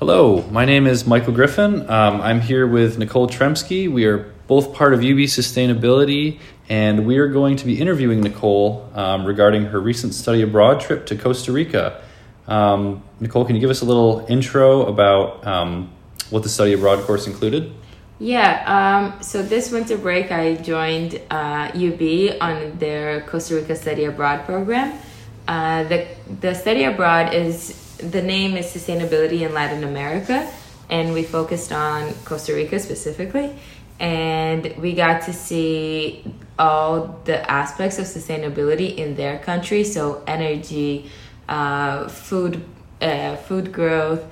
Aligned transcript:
Hello, 0.00 0.40
my 0.50 0.64
name 0.64 0.86
is 0.86 1.06
Michael 1.06 1.34
Griffin. 1.34 1.82
Um, 1.90 2.22
I'm 2.22 2.40
here 2.40 2.66
with 2.66 2.96
Nicole 2.96 3.28
Tremsky. 3.28 3.86
We 3.86 4.06
are 4.06 4.32
both 4.46 4.72
part 4.72 4.94
of 4.94 5.00
UB 5.00 5.28
Sustainability, 5.28 6.38
and 6.70 7.06
we 7.06 7.18
are 7.18 7.28
going 7.28 7.56
to 7.56 7.66
be 7.66 7.78
interviewing 7.78 8.22
Nicole 8.22 8.90
um, 8.94 9.26
regarding 9.26 9.66
her 9.66 9.78
recent 9.78 10.14
study 10.14 10.40
abroad 10.40 10.80
trip 10.80 11.04
to 11.04 11.16
Costa 11.16 11.52
Rica. 11.52 12.02
Um, 12.46 13.02
Nicole, 13.20 13.44
can 13.44 13.56
you 13.56 13.60
give 13.60 13.68
us 13.68 13.82
a 13.82 13.84
little 13.84 14.24
intro 14.30 14.86
about 14.86 15.46
um, 15.46 15.90
what 16.30 16.44
the 16.44 16.48
study 16.48 16.72
abroad 16.72 17.04
course 17.04 17.26
included? 17.26 17.70
Yeah, 18.18 19.12
um, 19.12 19.22
so 19.22 19.42
this 19.42 19.70
winter 19.70 19.98
break, 19.98 20.32
I 20.32 20.54
joined 20.54 21.20
uh, 21.30 21.72
UB 21.74 22.40
on 22.40 22.78
their 22.78 23.20
Costa 23.26 23.56
Rica 23.56 23.76
Study 23.76 24.06
Abroad 24.06 24.46
program. 24.46 24.98
Uh, 25.46 25.84
the, 25.84 26.08
the 26.40 26.54
study 26.54 26.84
abroad 26.84 27.34
is 27.34 27.89
the 28.02 28.22
name 28.22 28.56
is 28.56 28.66
Sustainability 28.66 29.42
in 29.42 29.52
Latin 29.52 29.84
America, 29.84 30.50
and 30.88 31.12
we 31.12 31.22
focused 31.22 31.72
on 31.72 32.12
Costa 32.24 32.54
Rica 32.54 32.78
specifically. 32.78 33.54
And 33.98 34.74
we 34.78 34.94
got 34.94 35.22
to 35.22 35.32
see 35.32 36.24
all 36.58 37.20
the 37.24 37.48
aspects 37.50 37.98
of 37.98 38.06
sustainability 38.06 38.96
in 38.96 39.14
their 39.14 39.38
country 39.38 39.84
so, 39.84 40.22
energy, 40.26 41.10
uh, 41.48 42.08
food, 42.08 42.64
uh, 43.02 43.36
food 43.36 43.72
growth, 43.72 44.24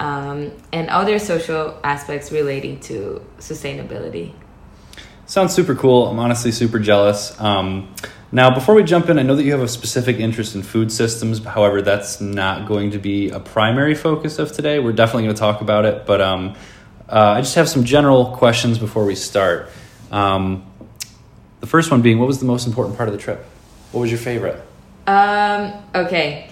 um, 0.00 0.50
and 0.72 0.88
other 0.88 1.20
social 1.20 1.78
aspects 1.84 2.32
relating 2.32 2.80
to 2.80 3.24
sustainability. 3.38 4.32
Sounds 5.26 5.54
super 5.54 5.76
cool. 5.76 6.08
I'm 6.08 6.18
honestly 6.18 6.50
super 6.50 6.80
jealous. 6.80 7.40
Um, 7.40 7.94
now, 8.34 8.54
before 8.54 8.74
we 8.74 8.82
jump 8.82 9.10
in, 9.10 9.18
I 9.18 9.22
know 9.22 9.36
that 9.36 9.44
you 9.44 9.52
have 9.52 9.60
a 9.60 9.68
specific 9.68 10.18
interest 10.18 10.54
in 10.54 10.62
food 10.62 10.90
systems. 10.90 11.44
However, 11.44 11.82
that's 11.82 12.18
not 12.18 12.66
going 12.66 12.92
to 12.92 12.98
be 12.98 13.28
a 13.28 13.38
primary 13.38 13.94
focus 13.94 14.38
of 14.38 14.52
today. 14.52 14.78
We're 14.78 14.92
definitely 14.92 15.24
going 15.24 15.34
to 15.34 15.40
talk 15.40 15.60
about 15.60 15.84
it, 15.84 16.06
but 16.06 16.22
um, 16.22 16.56
uh, 17.10 17.34
I 17.36 17.42
just 17.42 17.56
have 17.56 17.68
some 17.68 17.84
general 17.84 18.34
questions 18.34 18.78
before 18.78 19.04
we 19.04 19.16
start. 19.16 19.68
Um, 20.10 20.64
the 21.60 21.66
first 21.66 21.90
one 21.90 22.00
being, 22.00 22.18
what 22.18 22.26
was 22.26 22.38
the 22.38 22.46
most 22.46 22.66
important 22.66 22.96
part 22.96 23.10
of 23.10 23.14
the 23.14 23.20
trip? 23.20 23.44
What 23.92 24.00
was 24.00 24.10
your 24.10 24.18
favorite? 24.18 24.58
Um, 25.06 25.74
okay. 25.94 26.48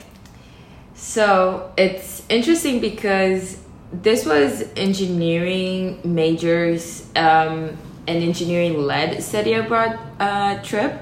So 0.95 1.73
it's 1.79 2.23
interesting 2.29 2.81
because 2.81 3.59
this 3.91 4.27
was 4.27 4.69
engineering 4.77 5.99
majors 6.05 7.07
um, 7.17 7.75
and 8.07 8.23
engineering 8.23 8.83
led 8.83 9.23
study 9.23 9.55
abroad 9.55 9.99
uh, 10.19 10.63
trip 10.63 11.01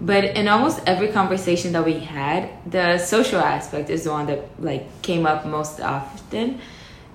but 0.00 0.24
in 0.24 0.48
almost 0.48 0.80
every 0.86 1.08
conversation 1.08 1.72
that 1.72 1.84
we 1.84 2.00
had 2.00 2.48
the 2.70 2.98
social 2.98 3.40
aspect 3.40 3.90
is 3.90 4.04
the 4.04 4.10
one 4.10 4.26
that 4.26 4.44
like 4.58 5.02
came 5.02 5.26
up 5.26 5.44
most 5.44 5.80
often. 5.80 6.60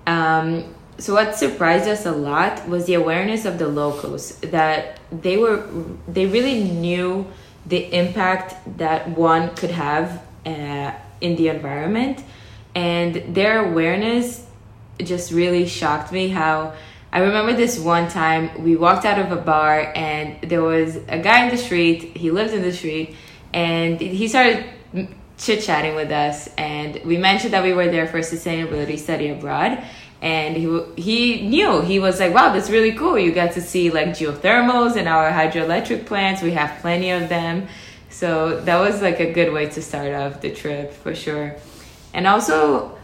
Um, 0.05 0.75
so 0.97 1.13
what 1.13 1.35
surprised 1.35 1.89
us 1.89 2.05
a 2.05 2.11
lot 2.11 2.67
was 2.69 2.85
the 2.85 2.93
awareness 2.93 3.45
of 3.45 3.57
the 3.59 3.67
locals 3.67 4.37
that 4.39 4.99
they 5.11 5.37
were 5.37 5.67
they 6.07 6.25
really 6.25 6.63
knew 6.63 7.27
the 7.65 7.93
impact 7.93 8.55
that 8.77 9.09
one 9.09 9.53
could 9.55 9.71
have 9.71 10.21
uh, 10.45 10.93
in 11.21 11.35
the 11.35 11.47
environment. 11.49 12.23
And 12.75 13.35
their 13.35 13.65
awareness 13.65 14.45
just 14.99 15.31
really 15.31 15.65
shocked 15.65 16.11
me 16.11 16.29
how 16.29 16.73
I 17.15 17.19
remember 17.19 17.53
this 17.53 17.79
one 17.79 18.09
time 18.09 18.61
we 18.61 18.75
walked 18.75 19.05
out 19.05 19.17
of 19.17 19.31
a 19.31 19.41
bar 19.41 19.93
and 19.95 20.37
there 20.41 20.61
was 20.61 20.97
a 21.07 21.17
guy 21.17 21.45
in 21.45 21.49
the 21.49 21.57
street. 21.57 22.17
He 22.17 22.29
lived 22.29 22.53
in 22.53 22.61
the 22.61 22.73
street 22.73 23.15
and 23.53 24.01
he 24.01 24.27
started 24.27 24.65
chit 25.37 25.61
chatting 25.63 25.95
with 25.95 26.11
us. 26.11 26.49
And 26.57 26.99
we 27.05 27.15
mentioned 27.15 27.53
that 27.53 27.63
we 27.63 27.71
were 27.71 27.87
there 27.87 28.05
for 28.05 28.17
a 28.17 28.21
sustainability 28.21 28.99
study 28.99 29.29
abroad. 29.29 29.81
And 30.21 30.57
he 30.57 30.67
he 30.97 31.47
knew 31.47 31.79
he 31.79 31.99
was 31.99 32.19
like, 32.19 32.33
wow, 32.33 32.51
that's 32.51 32.69
really 32.69 32.91
cool. 32.91 33.17
You 33.17 33.31
got 33.31 33.53
to 33.53 33.61
see 33.61 33.91
like 33.91 34.09
geothermals 34.09 34.97
and 34.97 35.07
our 35.07 35.31
hydroelectric 35.31 36.05
plants. 36.05 36.41
We 36.41 36.51
have 36.51 36.81
plenty 36.81 37.11
of 37.11 37.29
them. 37.29 37.69
So 38.09 38.59
that 38.59 38.77
was 38.81 39.01
like 39.01 39.21
a 39.21 39.31
good 39.31 39.53
way 39.53 39.69
to 39.69 39.81
start 39.81 40.13
off 40.13 40.41
the 40.41 40.51
trip 40.51 40.91
for 40.91 41.15
sure. 41.15 41.55
And 42.13 42.27
also 42.27 42.94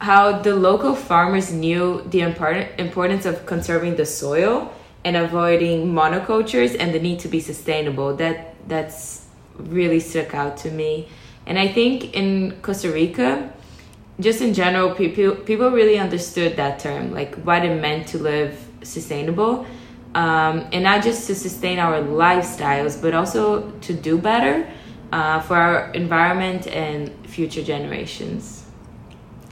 how 0.00 0.38
the 0.38 0.54
local 0.54 0.94
farmers 0.94 1.52
knew 1.52 2.02
the 2.10 2.20
important 2.20 2.68
importance 2.78 3.26
of 3.26 3.46
conserving 3.46 3.96
the 3.96 4.06
soil 4.06 4.72
and 5.04 5.16
avoiding 5.16 5.92
monocultures 5.92 6.76
and 6.78 6.94
the 6.94 7.00
need 7.00 7.18
to 7.20 7.28
be 7.28 7.40
sustainable. 7.40 8.14
That 8.16 8.54
that's 8.68 9.26
really 9.56 10.00
stuck 10.00 10.34
out 10.34 10.56
to 10.58 10.70
me. 10.70 11.08
And 11.46 11.58
I 11.58 11.68
think 11.68 12.14
in 12.14 12.60
Costa 12.62 12.92
Rica, 12.92 13.52
just 14.20 14.40
in 14.40 14.54
general, 14.54 14.94
people 14.94 15.34
people 15.34 15.70
really 15.70 15.98
understood 15.98 16.56
that 16.56 16.78
term, 16.78 17.12
like 17.12 17.34
what 17.36 17.64
it 17.64 17.80
meant 17.80 18.08
to 18.08 18.18
live 18.18 18.58
sustainable, 18.82 19.66
um, 20.14 20.66
and 20.72 20.84
not 20.84 21.02
just 21.02 21.26
to 21.26 21.34
sustain 21.34 21.78
our 21.78 22.00
lifestyles, 22.02 23.00
but 23.00 23.14
also 23.14 23.70
to 23.80 23.94
do 23.94 24.18
better 24.18 24.68
uh, 25.12 25.40
for 25.40 25.56
our 25.56 25.90
environment 25.92 26.66
and 26.68 27.10
future 27.26 27.62
generations. 27.62 28.57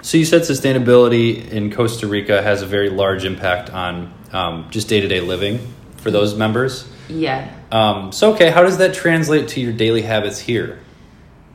So 0.06 0.18
you 0.18 0.24
said 0.24 0.42
sustainability 0.42 1.50
in 1.50 1.72
Costa 1.72 2.06
Rica 2.06 2.40
has 2.40 2.62
a 2.62 2.66
very 2.66 2.90
large 2.90 3.24
impact 3.24 3.70
on 3.70 4.14
um, 4.32 4.68
just 4.70 4.88
day 4.88 5.00
to 5.00 5.08
day 5.08 5.20
living 5.20 5.58
for 5.96 6.12
those 6.12 6.36
members. 6.36 6.88
Yeah. 7.08 7.52
Um, 7.72 8.12
so 8.12 8.32
okay, 8.34 8.50
how 8.50 8.62
does 8.62 8.78
that 8.78 8.94
translate 8.94 9.48
to 9.48 9.60
your 9.60 9.72
daily 9.72 10.02
habits 10.02 10.38
here? 10.38 10.78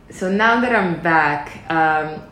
So 0.09 0.29
now 0.29 0.59
that 0.59 0.75
I'm 0.75 1.01
back, 1.01 1.63
um, 1.72 2.23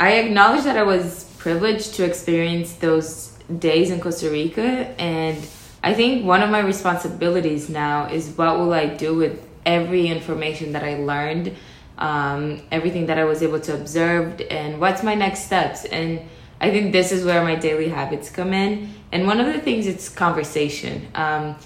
I 0.00 0.12
acknowledge 0.12 0.64
that 0.64 0.78
I 0.78 0.84
was 0.84 1.24
privileged 1.36 1.96
to 1.96 2.06
experience 2.06 2.72
those 2.72 3.38
days 3.58 3.90
in 3.90 4.00
Costa 4.00 4.30
Rica, 4.30 4.62
and 4.98 5.36
I 5.84 5.92
think 5.92 6.24
one 6.24 6.42
of 6.42 6.48
my 6.48 6.60
responsibilities 6.60 7.68
now 7.68 8.08
is 8.08 8.30
what 8.30 8.58
will 8.58 8.72
I 8.72 8.86
do 8.86 9.14
with 9.14 9.46
every 9.66 10.06
information 10.06 10.72
that 10.72 10.82
I 10.82 10.94
learned 10.94 11.54
um, 11.98 12.62
everything 12.70 13.06
that 13.06 13.18
I 13.18 13.24
was 13.24 13.42
able 13.42 13.60
to 13.60 13.74
observe, 13.74 14.40
and 14.50 14.80
what's 14.80 15.02
my 15.02 15.14
next 15.14 15.44
steps. 15.44 15.84
And 15.84 16.20
I 16.60 16.70
think 16.70 16.92
this 16.92 17.12
is 17.12 17.24
where 17.24 17.42
my 17.42 17.54
daily 17.54 17.88
habits 17.88 18.30
come 18.30 18.52
in. 18.52 18.94
And 19.12 19.26
one 19.26 19.40
of 19.40 19.46
the 19.46 19.60
things 19.60 19.86
it's 19.86 20.08
conversation. 20.08 21.08
Um, 21.14 21.56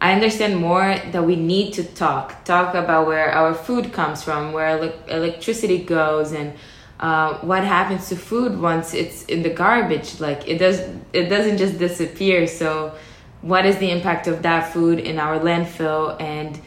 I 0.00 0.12
understand 0.12 0.56
more 0.56 0.96
that 1.12 1.24
we 1.24 1.36
need 1.36 1.74
to 1.74 1.84
talk, 1.84 2.44
talk 2.44 2.74
about 2.74 3.06
where 3.06 3.30
our 3.30 3.54
food 3.54 3.92
comes 3.92 4.20
from, 4.22 4.52
where 4.52 4.66
ele- 4.66 4.92
electricity 5.06 5.78
goes, 5.78 6.32
and 6.32 6.54
uh, 6.98 7.34
what 7.38 7.62
happens 7.62 8.08
to 8.08 8.16
food 8.16 8.60
once 8.60 8.94
it's 8.94 9.24
in 9.26 9.44
the 9.44 9.50
garbage. 9.50 10.18
Like 10.18 10.48
it 10.48 10.58
does, 10.58 10.80
it 11.12 11.28
doesn't 11.28 11.58
just 11.58 11.78
disappear. 11.78 12.48
So, 12.48 12.96
what 13.42 13.64
is 13.64 13.78
the 13.78 13.90
impact 13.90 14.26
of 14.26 14.42
that 14.42 14.72
food 14.72 14.98
in 14.98 15.20
our 15.20 15.38
landfill 15.38 16.20
and 16.20 16.60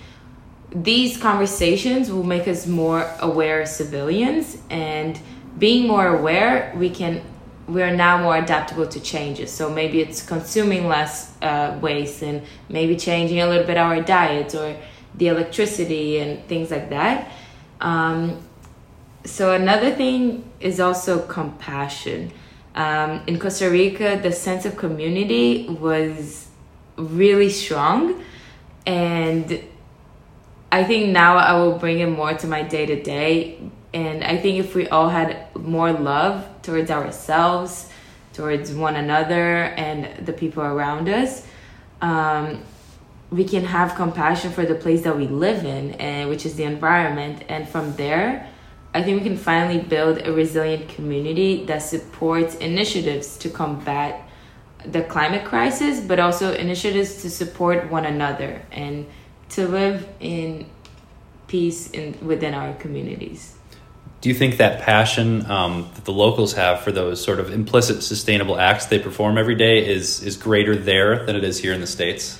these 0.75 1.17
conversations 1.17 2.11
will 2.11 2.23
make 2.23 2.47
us 2.47 2.67
more 2.67 3.09
aware 3.19 3.65
civilians 3.65 4.57
and 4.69 5.17
being 5.57 5.87
more 5.87 6.07
aware 6.07 6.73
we 6.75 6.89
can 6.89 7.21
we're 7.67 7.95
now 7.95 8.21
more 8.21 8.37
adaptable 8.37 8.85
to 8.85 8.99
changes. 8.99 9.49
So 9.49 9.71
maybe 9.71 9.99
it's 9.99 10.23
consuming 10.23 10.87
less 10.87 11.33
uh, 11.41 11.79
waste 11.81 12.21
and 12.21 12.43
maybe 12.69 12.95
changing 12.95 13.41
a 13.41 13.47
little 13.47 13.65
bit 13.65 13.75
our 13.75 14.01
diets 14.01 14.53
or 14.53 14.77
the 15.15 15.29
electricity 15.29 16.19
and 16.19 16.45
things 16.47 16.69
like 16.69 16.91
that. 16.91 17.31
Um, 17.81 18.39
so 19.23 19.53
another 19.53 19.89
thing 19.89 20.47
is 20.59 20.79
also 20.79 21.25
compassion. 21.25 22.31
Um, 22.75 23.21
in 23.25 23.39
costa 23.39 23.69
rica 23.69 24.19
the 24.21 24.33
sense 24.33 24.65
of 24.65 24.75
community 24.75 25.65
was 25.69 26.49
really 26.97 27.49
strong 27.49 28.21
and 28.85 29.63
I 30.75 30.83
think 30.83 31.13
now 31.13 31.37
I 31.37 31.53
will 31.53 31.77
bring 31.77 31.99
it 31.99 32.07
more 32.09 32.33
to 32.33 32.47
my 32.47 32.61
day 32.61 32.85
to 32.85 33.01
day. 33.01 33.57
And 33.93 34.25
I 34.25 34.35
think 34.35 34.59
if 34.59 34.75
we 34.75 34.89
all 34.89 35.07
had 35.07 35.47
more 35.55 35.93
love 35.93 36.45
towards 36.63 36.91
ourselves, 36.91 37.89
towards 38.33 38.73
one 38.73 38.97
another, 38.97 39.63
and 39.85 40.25
the 40.25 40.33
people 40.33 40.63
around 40.63 41.07
us, 41.07 41.47
um, 42.01 42.61
we 43.31 43.45
can 43.45 43.63
have 43.63 43.95
compassion 43.95 44.51
for 44.51 44.65
the 44.65 44.75
place 44.75 45.03
that 45.03 45.15
we 45.15 45.27
live 45.27 45.63
in, 45.63 45.91
and 45.91 46.29
which 46.29 46.45
is 46.45 46.55
the 46.55 46.65
environment. 46.65 47.45
And 47.47 47.69
from 47.69 47.95
there, 47.95 48.45
I 48.93 49.01
think 49.01 49.21
we 49.21 49.29
can 49.29 49.37
finally 49.37 49.79
build 49.81 50.27
a 50.27 50.33
resilient 50.33 50.89
community 50.89 51.63
that 51.67 51.83
supports 51.83 52.55
initiatives 52.55 53.37
to 53.37 53.49
combat 53.49 54.27
the 54.85 55.03
climate 55.03 55.45
crisis, 55.45 56.01
but 56.01 56.19
also 56.19 56.53
initiatives 56.53 57.21
to 57.21 57.29
support 57.29 57.89
one 57.89 58.03
another 58.03 58.61
and 58.73 59.05
to 59.49 59.67
live 59.67 60.07
in 60.19 60.65
peace 61.47 61.89
in 61.91 62.17
within 62.25 62.53
our 62.53 62.73
communities. 62.73 63.55
Do 64.21 64.29
you 64.29 64.35
think 64.35 64.57
that 64.57 64.81
passion 64.81 65.45
um, 65.51 65.89
that 65.93 66.05
the 66.05 66.11
locals 66.11 66.53
have 66.53 66.81
for 66.81 66.91
those 66.91 67.23
sort 67.23 67.39
of 67.39 67.51
implicit 67.51 68.01
sustainable 68.01 68.57
acts 68.57 68.87
they 68.87 68.97
perform 68.97 69.37
every 69.37 69.55
day 69.55 69.87
is 69.87 70.23
is 70.23 70.35
greater 70.37 70.75
there 70.75 71.25
than 71.25 71.35
it 71.35 71.43
is 71.43 71.59
here 71.59 71.73
in 71.73 71.81
the 71.81 71.87
states? 71.87 72.39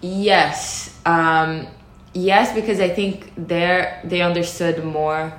Yes, 0.00 0.98
um, 1.04 1.66
yes, 2.14 2.54
because 2.54 2.80
I 2.80 2.88
think 2.88 3.32
there 3.36 4.00
they 4.04 4.22
understood 4.22 4.82
more 4.84 5.32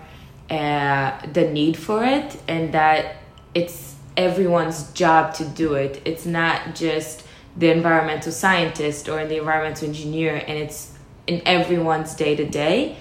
uh, 0.50 1.26
the 1.34 1.50
need 1.50 1.78
for 1.78 2.04
it 2.04 2.38
and 2.48 2.74
that 2.74 3.18
it's 3.54 3.96
everyone's 4.16 4.92
job 4.92 5.34
to 5.36 5.46
do 5.46 5.74
it. 5.74 6.02
It's 6.06 6.26
not 6.26 6.76
just 6.76 7.26
the 7.58 7.72
environmental 7.72 8.32
scientist 8.32 9.10
or 9.10 9.26
the 9.26 9.38
environmental 9.38 9.88
engineer, 9.88 10.36
and 10.48 10.58
it's 10.58 10.91
in 11.28 11.42
everyone's 11.46 12.16
day 12.16 12.36
to 12.36 12.46
day 12.46 12.98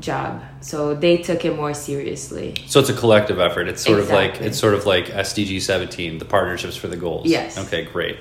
job. 0.00 0.42
So 0.60 0.94
they 0.94 1.18
took 1.18 1.44
it 1.44 1.56
more 1.56 1.74
seriously. 1.74 2.54
So 2.66 2.80
it's 2.80 2.88
a 2.88 2.94
collective 2.94 3.38
effort. 3.38 3.68
It's 3.68 3.82
sort 3.82 3.98
Exactly. 4.00 4.26
of 4.28 4.34
like 4.34 4.42
it's 4.42 4.58
sort 4.58 4.74
of 4.74 4.86
like 4.86 5.06
SDG 5.06 5.60
17, 5.60 6.18
the 6.18 6.24
partnerships 6.24 6.76
for 6.76 6.88
the 6.88 6.96
goals. 6.96 7.26
Yes. 7.26 7.58
Okay, 7.58 7.84
great. 7.84 8.16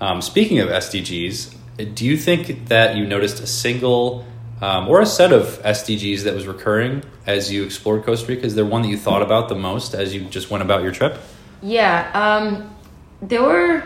Um, 0.00 0.22
speaking 0.22 0.60
of 0.60 0.68
SDGs, 0.68 1.54
do 1.94 2.04
you 2.04 2.16
think 2.16 2.68
that 2.68 2.96
you 2.96 3.06
noticed 3.06 3.40
a 3.40 3.46
single 3.46 4.24
um, 4.60 4.88
or 4.88 5.00
a 5.00 5.06
set 5.06 5.32
of 5.32 5.60
SDGs 5.62 6.22
that 6.24 6.34
was 6.34 6.46
recurring 6.46 7.02
as 7.26 7.52
you 7.52 7.64
explored 7.64 8.04
Costa 8.04 8.26
Rica? 8.26 8.46
Is 8.46 8.54
there 8.54 8.64
one 8.64 8.82
that 8.82 8.88
you 8.88 8.98
thought 8.98 9.22
about 9.22 9.48
the 9.48 9.54
most 9.54 9.94
as 9.94 10.14
you 10.14 10.22
just 10.24 10.50
went 10.50 10.62
about 10.62 10.82
your 10.82 10.92
trip? 10.92 11.18
Yeah, 11.62 12.10
um, 12.14 12.74
there 13.20 13.42
were. 13.42 13.82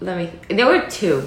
Let 0.00 0.18
me. 0.18 0.30
There 0.54 0.66
were 0.66 0.88
two. 0.90 1.26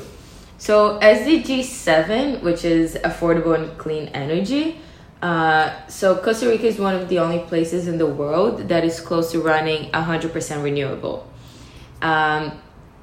So 0.59 1.00
SDG 1.00 1.63
seven, 1.63 2.41
which 2.41 2.65
is 2.65 2.95
affordable 2.95 3.56
and 3.56 3.77
clean 3.77 4.09
energy. 4.09 4.77
Uh, 5.21 5.88
so 5.88 6.17
Costa 6.17 6.50
Rica 6.50 6.67
is 6.67 6.77
one 6.77 6.95
of 6.95 7.07
the 7.07 7.19
only 7.19 7.39
places 7.39 7.88
in 7.88 7.97
the 7.97 8.06
world 8.06 8.67
that 8.67 8.83
is 8.83 9.00
close 9.00 9.31
to 9.31 9.39
running 9.39 9.89
hundred 9.94 10.33
percent 10.33 10.61
renewable. 10.61 11.25
Um, 12.01 12.59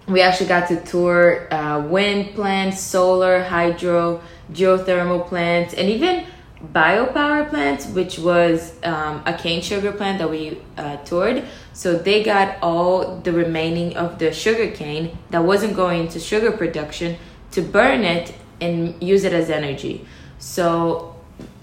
we 0.06 0.20
actually 0.20 0.48
got 0.48 0.68
to 0.68 0.84
tour 0.84 1.52
uh, 1.52 1.80
wind 1.80 2.34
plants, 2.34 2.78
solar, 2.78 3.42
hydro, 3.42 4.20
geothermal 4.52 5.26
plants, 5.26 5.72
and 5.72 5.88
even 5.88 6.26
biopower 6.74 7.48
plants, 7.48 7.86
which 7.86 8.18
was 8.18 8.74
um, 8.84 9.22
a 9.24 9.32
cane 9.32 9.62
sugar 9.62 9.92
plant 9.92 10.18
that 10.18 10.30
we 10.30 10.58
uh, 10.76 10.96
toured. 10.98 11.42
So 11.72 11.96
they 11.96 12.22
got 12.22 12.58
all 12.60 13.18
the 13.20 13.32
remaining 13.32 13.96
of 13.96 14.18
the 14.18 14.30
sugar 14.30 14.70
cane 14.70 15.16
that 15.30 15.42
wasn't 15.42 15.74
going 15.74 16.02
into 16.02 16.20
sugar 16.20 16.52
production 16.52 17.16
to 17.56 17.62
burn 17.62 18.04
it 18.04 18.34
and 18.60 19.02
use 19.02 19.24
it 19.24 19.32
as 19.32 19.48
energy. 19.48 20.06
So 20.38 21.16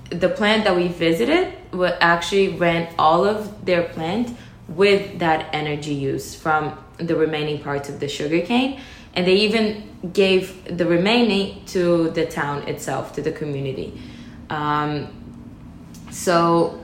the 0.10 0.28
plant 0.28 0.64
that 0.64 0.76
we 0.76 0.88
visited 0.88 1.54
would 1.72 1.96
actually 2.02 2.50
ran 2.50 2.94
all 2.98 3.26
of 3.26 3.64
their 3.64 3.84
plant 3.84 4.36
with 4.68 5.20
that 5.20 5.54
energy 5.54 5.94
use 5.94 6.34
from 6.34 6.84
the 6.98 7.16
remaining 7.16 7.62
parts 7.62 7.90
of 7.90 8.00
the 8.00 8.08
sugar 8.08 8.42
cane 8.42 8.82
and 9.14 9.28
they 9.28 9.36
even 9.36 9.90
gave 10.14 10.78
the 10.78 10.86
remaining 10.86 11.64
to 11.66 12.10
the 12.12 12.26
town 12.26 12.68
itself 12.68 13.14
to 13.14 13.22
the 13.22 13.32
community 13.32 14.00
um, 14.50 15.08
so 16.12 16.80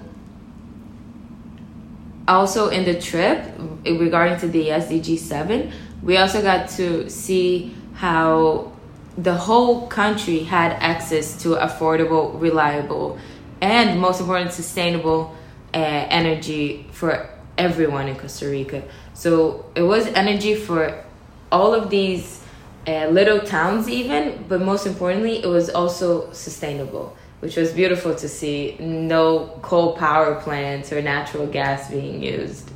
also 2.27 2.69
in 2.69 2.85
the 2.85 2.99
trip 2.99 3.45
regarding 3.85 4.37
to 4.37 4.47
the 4.47 4.67
sdg 4.67 5.17
7 5.17 5.71
we 6.03 6.17
also 6.17 6.41
got 6.41 6.67
to 6.69 7.09
see 7.09 7.73
how 7.93 8.71
the 9.17 9.35
whole 9.35 9.87
country 9.87 10.39
had 10.39 10.71
access 10.73 11.41
to 11.43 11.55
affordable 11.55 12.39
reliable 12.39 13.17
and 13.61 13.99
most 13.99 14.21
important 14.21 14.53
sustainable 14.53 15.35
uh, 15.73 15.77
energy 15.77 16.87
for 16.91 17.29
everyone 17.57 18.07
in 18.07 18.15
costa 18.15 18.47
rica. 18.47 18.83
So 19.13 19.65
it 19.75 19.83
was 19.83 20.07
energy 20.07 20.55
for 20.55 21.03
all 21.51 21.73
of 21.73 21.89
these 21.89 22.41
uh, 22.87 23.07
little 23.07 23.39
towns 23.39 23.89
even 23.89 24.45
but 24.47 24.61
most 24.61 24.85
importantly 24.87 25.43
it 25.43 25.47
was 25.47 25.69
also 25.69 26.31
sustainable 26.31 27.15
which 27.39 27.55
was 27.55 27.71
beautiful 27.71 28.15
to 28.15 28.27
see 28.27 28.75
no 28.79 29.59
coal 29.61 29.95
power 29.95 30.35
plants 30.41 30.91
or 30.91 31.01
natural 31.01 31.47
gas 31.47 31.89
being 31.89 32.21
used. 32.23 32.69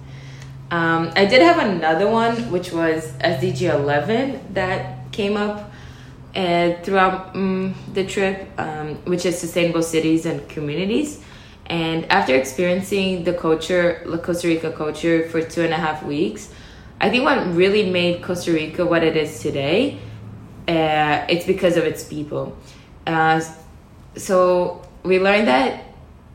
Um, 0.72 1.12
i 1.16 1.26
did 1.26 1.42
have 1.42 1.60
another 1.60 2.10
one 2.10 2.52
which 2.52 2.72
was 2.72 3.12
sdg 3.14 3.62
11 3.74 4.54
that 4.54 5.12
came 5.12 5.38
up 5.38 5.72
uh, 6.36 6.74
throughout 6.84 7.36
um, 7.36 7.74
the 7.94 8.06
trip 8.06 8.48
um, 8.58 8.96
which 9.06 9.26
is 9.26 9.38
sustainable 9.38 9.84
cities 9.84 10.26
and 10.26 10.48
communities 10.50 11.22
and 11.68 12.06
after 12.12 12.36
experiencing 12.36 13.24
the 13.24 13.34
culture 13.34 14.02
the 14.06 14.18
costa 14.18 14.48
rica 14.48 14.72
culture 14.72 15.28
for 15.30 15.42
two 15.42 15.62
and 15.62 15.74
a 15.74 15.78
half 15.78 16.04
weeks 16.04 16.54
I 17.04 17.10
think 17.10 17.26
what 17.26 17.54
really 17.54 17.90
made 17.90 18.24
Costa 18.24 18.54
Rica 18.54 18.86
what 18.86 19.04
it 19.04 19.18
is 19.18 19.42
today, 19.42 20.00
uh, 20.70 21.26
it's 21.28 21.46
because 21.46 21.76
of 21.76 21.84
its 21.84 22.02
people. 22.02 22.58
Uh, 23.06 23.42
so 24.16 24.82
we 25.04 25.20
learned 25.20 25.50
that 25.50 25.84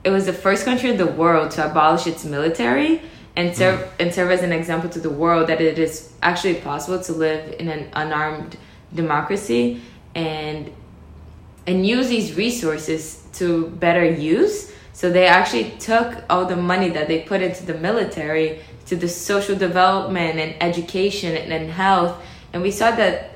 it 0.04 0.10
was 0.10 0.26
the 0.26 0.34
first 0.34 0.66
country 0.66 0.90
in 0.90 0.98
the 0.98 1.06
world 1.06 1.52
to 1.52 1.70
abolish 1.70 2.06
its 2.06 2.26
military 2.26 3.00
and 3.34 3.56
serve 3.56 3.90
and 3.98 4.12
serve 4.12 4.30
as 4.30 4.42
an 4.42 4.52
example 4.52 4.90
to 4.90 5.00
the 5.00 5.08
world 5.08 5.48
that 5.48 5.62
it 5.62 5.78
is 5.78 6.12
actually 6.20 6.56
possible 6.56 7.00
to 7.00 7.12
live 7.12 7.54
in 7.58 7.68
an 7.68 7.88
unarmed 7.94 8.58
democracy 8.94 9.81
and 10.14 10.73
and 11.67 11.87
use 11.87 12.08
these 12.08 12.35
resources 12.35 13.23
to 13.35 13.69
better 13.69 14.05
use. 14.05 14.73
So 14.94 15.11
they 15.11 15.26
actually 15.26 15.70
took 15.79 16.25
all 16.31 16.46
the 16.46 16.56
money 16.56 16.88
that 16.90 17.08
they 17.08 17.20
put 17.20 17.43
into 17.43 17.64
the 17.64 17.75
military 17.75 18.61
to 18.87 18.96
the 18.96 19.08
social 19.08 19.55
development 19.55 20.38
and 20.38 20.55
education 20.62 21.37
and, 21.37 21.70
health. 21.70 22.20
And 22.52 22.62
we 22.62 22.70
saw 22.70 22.90
that 22.93 23.32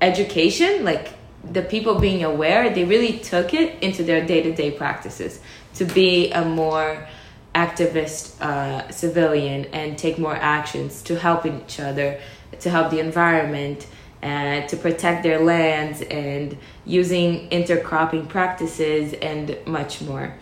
education, 0.00 0.84
like 0.84 1.12
the 1.44 1.62
people 1.62 2.00
being 2.00 2.24
aware, 2.24 2.70
they 2.70 2.84
really 2.84 3.18
took 3.18 3.52
it 3.52 3.80
into 3.82 4.02
their 4.02 4.26
day 4.26 4.42
to 4.42 4.54
day 4.54 4.70
practices 4.70 5.40
to 5.74 5.84
be 5.84 6.32
a 6.32 6.44
more 6.44 7.06
activist 7.54 8.40
uh, 8.40 8.90
civilian 8.90 9.66
and 9.66 9.98
take 9.98 10.18
more 10.18 10.34
actions 10.34 11.02
to 11.02 11.18
help 11.18 11.44
each 11.44 11.78
other, 11.78 12.18
to 12.60 12.70
help 12.70 12.90
the 12.90 13.00
environment, 13.00 13.86
uh, 14.22 14.66
to 14.66 14.76
protect 14.76 15.22
their 15.22 15.40
lands, 15.40 16.02
and 16.02 16.56
using 16.84 17.48
intercropping 17.50 18.28
practices 18.28 19.14
and 19.14 19.56
much 19.66 20.00
more. 20.02 20.34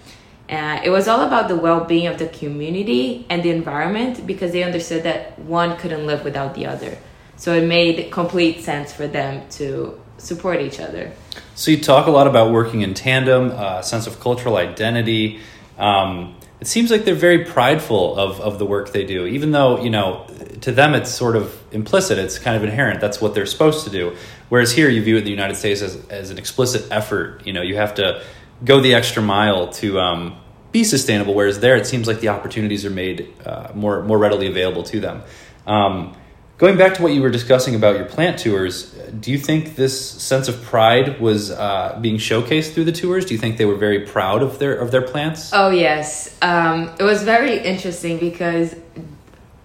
Uh, 0.49 0.81
it 0.85 0.91
was 0.91 1.09
all 1.09 1.23
about 1.23 1.49
the 1.49 1.57
well-being 1.57 2.07
of 2.07 2.19
the 2.19 2.29
community 2.29 3.27
and 3.29 3.43
the 3.43 3.51
environment 3.51 4.25
because 4.27 4.53
they 4.53 4.63
understood 4.63 5.03
that 5.03 5.37
one 5.41 5.77
couldn't 5.77 6.07
live 6.07 6.23
without 6.25 6.55
the 6.55 6.65
other. 6.67 6.97
So 7.37 7.53
it 7.55 7.67
made 7.67 8.11
complete 8.13 8.63
sense 8.63 8.93
for 8.93 9.09
them 9.09 9.49
to 9.51 10.01
support 10.19 10.61
each 10.61 10.79
other. 10.81 11.13
So 11.55 11.73
you 11.73 11.81
talk 11.81 12.07
a 12.07 12.11
lot 12.11 12.27
about 12.27 12.53
working 12.53 12.83
in 12.83 12.95
tandem, 12.95 13.51
a 13.51 13.83
sense 13.83 14.07
of 14.07 14.21
cultural 14.21 14.57
identity. 14.57 15.41
Um, 15.79 16.36
it 16.61 16.67
seems 16.67 16.91
like 16.91 17.05
they're 17.05 17.15
very 17.15 17.45
prideful 17.45 18.17
of, 18.17 18.41
of 18.41 18.59
the 18.59 18.65
work 18.65 18.93
they 18.93 19.05
do, 19.05 19.27
even 19.27 19.53
though, 19.53 19.81
you 19.83 19.91
know, 19.91 20.27
to 20.63 20.73
them 20.73 20.95
it's 20.95 21.11
sort 21.11 21.37
of 21.37 21.55
implicit, 21.73 22.19
it's 22.19 22.39
kind 22.39 22.57
of 22.57 22.65
inherent, 22.65 23.01
that's 23.01 23.21
what 23.21 23.35
they're 23.35 23.47
supposed 23.47 23.85
to 23.85 23.91
do. 23.91 24.17
Whereas 24.49 24.73
here 24.73 24.89
you 24.89 25.03
view 25.03 25.17
it 25.17 25.19
in 25.19 25.25
the 25.25 25.31
United 25.31 25.57
States 25.57 25.83
as, 25.83 25.97
as 26.09 26.31
an 26.31 26.39
explicit 26.39 26.91
effort, 26.91 27.47
you 27.47 27.53
know, 27.53 27.63
you 27.63 27.77
have 27.77 27.97
to 27.97 28.23
go 28.65 28.81
the 28.81 28.95
extra 28.95 29.23
mile 29.23 29.69
to 29.75 30.01
um, 30.01 30.39
be 30.73 30.83
sustainable, 30.83 31.35
whereas 31.35 31.61
there 31.61 31.77
it 31.77 31.87
seems 31.87 32.07
like 32.07 32.21
the 32.21 32.29
opportunities 32.29 32.87
are 32.87 32.91
made 32.91 33.35
uh, 33.45 33.71
more, 33.75 34.03
more 34.03 34.19
readily 34.19 34.47
available 34.47 34.83
to 34.85 35.01
them. 35.01 35.23
Um, 35.67 36.17
Going 36.59 36.79
back 36.79 36.95
to 36.95 37.03
what 37.03 37.13
you 37.13 37.21
were 37.21 37.29
discussing 37.29 37.75
about 37.75 37.97
your 37.97 38.07
plant 38.07 38.39
tours, 38.39 38.91
do 39.21 39.31
you 39.31 39.37
think 39.37 39.77
this 39.77 40.11
sense 40.11 40.49
of 40.49 40.63
pride 40.63 41.21
was 41.21 41.51
uh, 41.51 41.99
being 42.01 42.17
showcased 42.17 42.73
through 42.73 42.85
the 42.85 42.93
tours? 42.93 43.27
Do 43.27 43.35
you 43.35 43.39
think 43.39 43.59
they 43.59 43.67
were 43.67 43.77
very 43.77 44.07
proud 44.07 44.43
of 44.43 44.59
their 44.59 44.75
of 44.75 44.91
their 44.91 45.03
plants? 45.03 45.51
Oh 45.53 45.69
yes, 45.69 46.35
um, 46.41 46.95
it 46.99 47.03
was 47.03 47.23
very 47.25 47.59
interesting 47.59 48.19
because 48.19 48.75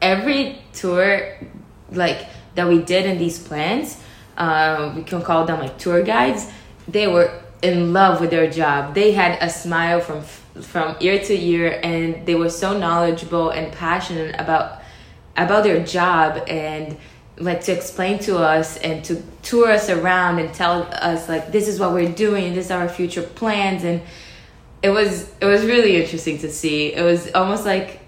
every 0.02 0.62
tour, 0.74 1.38
like 1.92 2.28
that 2.56 2.68
we 2.68 2.82
did 2.82 3.06
in 3.06 3.18
these 3.18 3.40
plants, 3.40 3.98
um, 4.36 4.98
we 4.98 5.04
can 5.04 5.22
call 5.22 5.46
them 5.46 5.62
like 5.62 5.78
tour 5.78 6.04
guides. 6.04 6.52
They 6.90 7.08
were 7.08 7.32
in 7.62 7.94
love 7.94 8.20
with 8.20 8.32
their 8.32 8.50
job. 8.50 8.96
They 8.96 9.14
had 9.14 9.42
a 9.42 9.50
smile 9.50 10.02
from 10.02 10.24
from 10.62 10.98
ear 11.00 11.20
to 11.20 11.34
ear, 11.34 11.80
and 11.82 12.26
they 12.26 12.36
were 12.36 12.50
so 12.50 12.78
knowledgeable 12.78 13.52
and 13.52 13.72
passionate 13.72 14.36
about 14.38 14.81
about 15.46 15.64
their 15.64 15.84
job 15.84 16.44
and 16.48 16.98
like 17.38 17.64
to 17.64 17.72
explain 17.72 18.20
to 18.20 18.38
us 18.38 18.78
and 18.78 19.04
to 19.06 19.22
tour 19.42 19.72
us 19.72 19.90
around 19.90 20.40
and 20.40 20.54
tell 20.54 20.84
us 20.92 21.28
like 21.28 21.52
this 21.52 21.68
is 21.68 21.80
what 21.80 21.94
we're 21.94 22.12
doing 22.12 22.54
this 22.54 22.66
is 22.66 22.72
our 22.72 22.88
future 22.88 23.24
plans. 23.24 23.84
And 23.84 24.02
it 24.82 24.90
was 24.90 25.32
it 25.40 25.46
was 25.46 25.66
really 25.66 26.02
interesting 26.02 26.38
to 26.40 26.52
see. 26.52 26.94
It 26.94 27.04
was 27.04 27.32
almost 27.34 27.66
like 27.66 28.00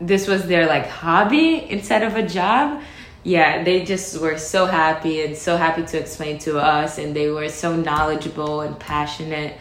this 0.00 0.26
was 0.26 0.46
their 0.46 0.66
like 0.66 0.88
hobby 0.88 1.66
instead 1.70 2.02
of 2.02 2.16
a 2.16 2.26
job. 2.26 2.82
Yeah 3.24 3.62
they 3.62 3.84
just 3.84 4.20
were 4.20 4.38
so 4.38 4.66
happy 4.66 5.24
and 5.24 5.36
so 5.36 5.56
happy 5.56 5.84
to 5.84 5.98
explain 5.98 6.38
to 6.40 6.58
us 6.58 6.98
and 6.98 7.14
they 7.14 7.30
were 7.30 7.48
so 7.48 7.76
knowledgeable 7.76 8.62
and 8.62 8.78
passionate. 8.78 9.56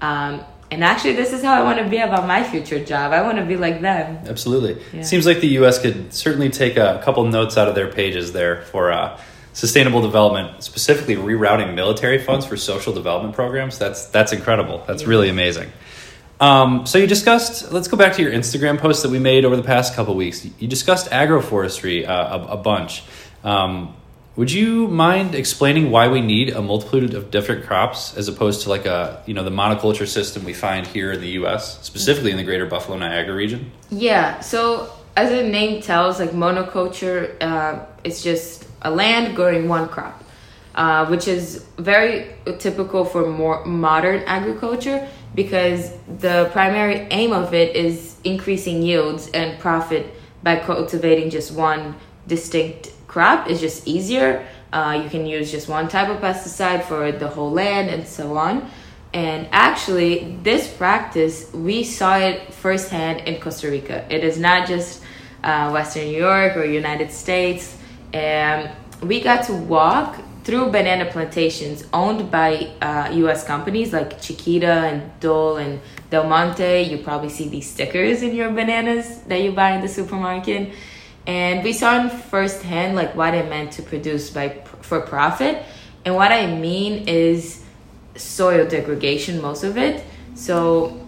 Um, 0.00 0.44
and 0.70 0.84
actually 0.84 1.14
this 1.14 1.32
is 1.32 1.42
how 1.42 1.54
i 1.54 1.62
want 1.62 1.78
to 1.78 1.88
be 1.88 1.98
about 1.98 2.26
my 2.26 2.42
future 2.44 2.82
job 2.84 3.12
i 3.12 3.20
want 3.22 3.36
to 3.38 3.44
be 3.44 3.56
like 3.56 3.80
them 3.80 4.18
Absolutely. 4.28 4.82
Yeah. 4.92 5.02
Seems 5.02 5.26
like 5.26 5.40
the 5.40 5.48
U.S. 5.60 5.80
could 5.80 6.12
certainly 6.14 6.50
take 6.50 6.76
a 6.76 7.00
couple 7.04 7.24
notes 7.24 7.56
out 7.58 7.68
of 7.68 7.74
their 7.74 7.90
pages 7.90 8.32
there 8.32 8.62
for 8.62 8.92
uh, 8.92 9.18
sustainable 9.52 10.00
development, 10.00 10.62
specifically 10.62 11.16
rerouting 11.16 11.74
military 11.74 12.18
funds 12.18 12.46
for 12.46 12.56
social 12.56 12.92
development 12.92 13.34
programs. 13.34 13.78
That's 13.78 14.06
that's 14.06 14.32
incredible. 14.32 14.84
That's 14.86 15.02
Yeah. 15.02 15.08
really 15.08 15.28
amazing. 15.28 15.70
Um, 16.40 16.86
so 16.86 16.98
you 16.98 17.06
discussed. 17.06 17.72
Let's 17.72 17.88
go 17.88 17.96
back 17.96 18.14
to 18.14 18.22
your 18.22 18.32
Instagram 18.32 18.78
post 18.78 19.02
that 19.02 19.10
we 19.10 19.18
made 19.18 19.44
over 19.44 19.56
the 19.56 19.62
past 19.74 19.94
couple 19.94 20.14
weeks. 20.14 20.46
You 20.58 20.68
discussed 20.68 21.10
agroforestry 21.10 22.08
uh, 22.08 22.38
a, 22.48 22.52
a 22.52 22.56
bunch. 22.56 23.02
Um, 23.44 23.94
would 24.36 24.52
you 24.52 24.86
mind 24.88 25.34
explaining 25.34 25.90
why 25.90 26.08
we 26.08 26.20
need 26.20 26.50
a 26.50 26.62
multitude 26.62 27.14
of 27.14 27.30
different 27.30 27.66
crops 27.66 28.16
as 28.16 28.28
opposed 28.28 28.62
to 28.62 28.68
like 28.68 28.86
a 28.86 29.22
you 29.26 29.34
know 29.34 29.44
the 29.44 29.50
monoculture 29.50 30.06
system 30.06 30.44
we 30.44 30.52
find 30.52 30.86
here 30.86 31.12
in 31.12 31.20
the 31.20 31.30
U.S. 31.30 31.84
specifically 31.84 32.30
in 32.30 32.36
the 32.36 32.44
Greater 32.44 32.66
Buffalo 32.66 32.96
Niagara 32.96 33.34
region? 33.34 33.72
Yeah. 33.90 34.40
So 34.40 34.92
as 35.16 35.30
the 35.30 35.42
name 35.42 35.82
tells, 35.82 36.20
like 36.20 36.30
monoculture, 36.30 37.36
uh, 37.42 37.84
it's 38.04 38.22
just 38.22 38.66
a 38.82 38.90
land 38.90 39.34
growing 39.34 39.68
one 39.68 39.88
crop, 39.88 40.22
uh, 40.74 41.06
which 41.06 41.26
is 41.26 41.66
very 41.76 42.32
typical 42.58 43.04
for 43.04 43.26
more 43.26 43.64
modern 43.64 44.22
agriculture 44.22 45.06
because 45.34 45.92
the 46.18 46.48
primary 46.52 47.06
aim 47.10 47.32
of 47.32 47.52
it 47.54 47.76
is 47.76 48.16
increasing 48.24 48.82
yields 48.82 49.28
and 49.28 49.58
profit 49.58 50.06
by 50.42 50.56
cultivating 50.56 51.30
just 51.30 51.52
one 51.52 51.94
distinct 52.26 52.92
crop 53.06 53.48
is 53.48 53.60
just 53.60 53.86
easier. 53.86 54.46
Uh, 54.72 55.00
you 55.02 55.10
can 55.10 55.26
use 55.26 55.50
just 55.50 55.68
one 55.68 55.88
type 55.88 56.08
of 56.08 56.20
pesticide 56.20 56.84
for 56.84 57.10
the 57.10 57.28
whole 57.28 57.50
land 57.50 57.90
and 57.90 58.06
so 58.06 58.36
on. 58.36 58.68
And 59.12 59.48
actually, 59.50 60.36
this 60.44 60.72
practice, 60.72 61.52
we 61.52 61.82
saw 61.82 62.16
it 62.18 62.54
firsthand 62.54 63.26
in 63.26 63.40
Costa 63.40 63.68
Rica. 63.68 64.06
It 64.08 64.22
is 64.22 64.38
not 64.38 64.68
just 64.68 65.02
uh, 65.42 65.70
Western 65.70 66.04
New 66.04 66.18
York 66.18 66.56
or 66.56 66.64
United 66.64 67.10
States. 67.10 67.76
And 68.12 68.70
we 69.02 69.20
got 69.20 69.44
to 69.46 69.54
walk 69.54 70.20
through 70.44 70.70
banana 70.70 71.06
plantations 71.10 71.84
owned 71.92 72.30
by 72.30 72.70
uh, 72.80 73.10
U.S. 73.12 73.44
companies 73.44 73.92
like 73.92 74.20
Chiquita 74.20 74.66
and 74.66 75.20
Dole 75.20 75.56
and 75.56 75.80
Del 76.08 76.28
Monte. 76.28 76.82
You 76.82 76.98
probably 76.98 77.28
see 77.28 77.48
these 77.48 77.70
stickers 77.70 78.22
in 78.22 78.34
your 78.34 78.50
bananas 78.50 79.20
that 79.22 79.42
you 79.42 79.52
buy 79.52 79.72
in 79.72 79.80
the 79.80 79.88
supermarket, 79.88 80.72
and 81.26 81.62
we 81.62 81.72
saw 81.72 82.08
firsthand 82.08 82.96
like 82.96 83.14
what 83.14 83.34
it 83.34 83.48
meant 83.48 83.72
to 83.72 83.82
produce 83.82 84.30
by 84.30 84.48
for 84.80 85.00
profit. 85.00 85.62
And 86.04 86.14
what 86.14 86.32
I 86.32 86.46
mean 86.46 87.08
is 87.08 87.62
soil 88.16 88.66
degradation, 88.66 89.40
most 89.40 89.62
of 89.64 89.76
it. 89.76 90.04
So, 90.34 91.06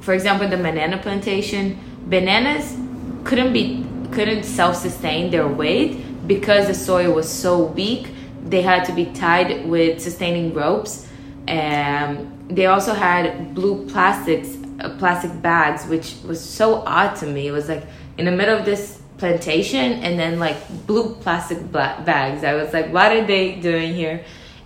for 0.00 0.14
example, 0.14 0.48
the 0.48 0.56
banana 0.56 0.98
plantation, 0.98 1.78
bananas 2.06 2.76
couldn't 3.24 3.52
be 3.52 3.86
couldn't 4.10 4.44
self 4.44 4.76
sustain 4.76 5.30
their 5.30 5.48
weight 5.48 6.26
because 6.26 6.66
the 6.66 6.74
soil 6.74 7.12
was 7.12 7.28
so 7.28 7.64
weak 7.64 8.08
they 8.44 8.62
had 8.62 8.84
to 8.84 8.92
be 8.92 9.06
tied 9.06 9.66
with 9.66 10.00
sustaining 10.00 10.52
ropes. 10.52 11.08
And 11.46 12.48
they 12.48 12.66
also 12.66 12.94
had 12.94 13.54
blue 13.54 13.86
plastics, 13.88 14.56
uh, 14.80 14.96
plastic 14.98 15.40
bags, 15.42 15.86
which 15.86 16.16
was 16.26 16.40
so 16.40 16.82
odd 16.86 17.14
to 17.16 17.26
me. 17.26 17.48
It 17.48 17.52
was 17.52 17.68
like 17.68 17.84
in 18.18 18.26
the 18.26 18.30
middle 18.30 18.56
of 18.56 18.64
this 18.64 19.01
plantation 19.22 20.02
and 20.02 20.18
then 20.18 20.40
like 20.40 20.56
blue 20.84 21.14
plastic 21.14 21.70
bags. 21.70 22.42
I 22.42 22.54
was 22.54 22.72
like, 22.72 22.92
what 22.92 23.12
are 23.12 23.24
they 23.24 23.54
doing 23.54 23.94
here? 23.94 24.24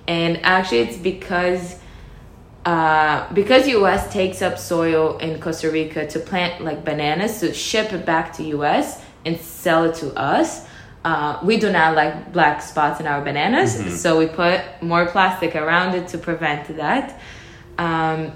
And 0.09 0.43
actually, 0.43 0.79
it's 0.79 0.97
because 0.97 1.79
uh, 2.65 3.31
because 3.35 3.69
U.S. 3.69 4.11
takes 4.11 4.41
up 4.41 4.59
soil 4.59 5.19
in 5.19 5.41
Costa 5.41 5.71
Rica 5.71 6.07
to 6.07 6.19
plant 6.19 6.65
like 6.65 6.87
bananas 6.87 7.41
to 7.41 7.53
ship 7.53 7.93
it 7.93 8.07
back 8.07 8.33
to 8.37 8.45
U.S. 8.57 9.05
and 9.27 9.39
sell 9.39 9.85
it 9.85 9.97
to 9.97 10.15
us. 10.19 10.67
Uh, 11.05 11.39
we 11.45 11.59
do 11.59 11.71
not 11.71 11.95
like 11.95 12.33
black 12.33 12.63
spots 12.63 12.99
in 12.99 13.07
our 13.07 13.21
bananas, 13.21 13.77
mm-hmm. 13.77 13.91
so 13.91 14.19
we 14.19 14.27
put 14.27 14.63
more 14.81 15.05
plastic 15.05 15.55
around 15.55 15.95
it 15.95 16.09
to 16.09 16.17
prevent 16.17 16.75
that. 16.79 17.21
Um, 17.77 18.33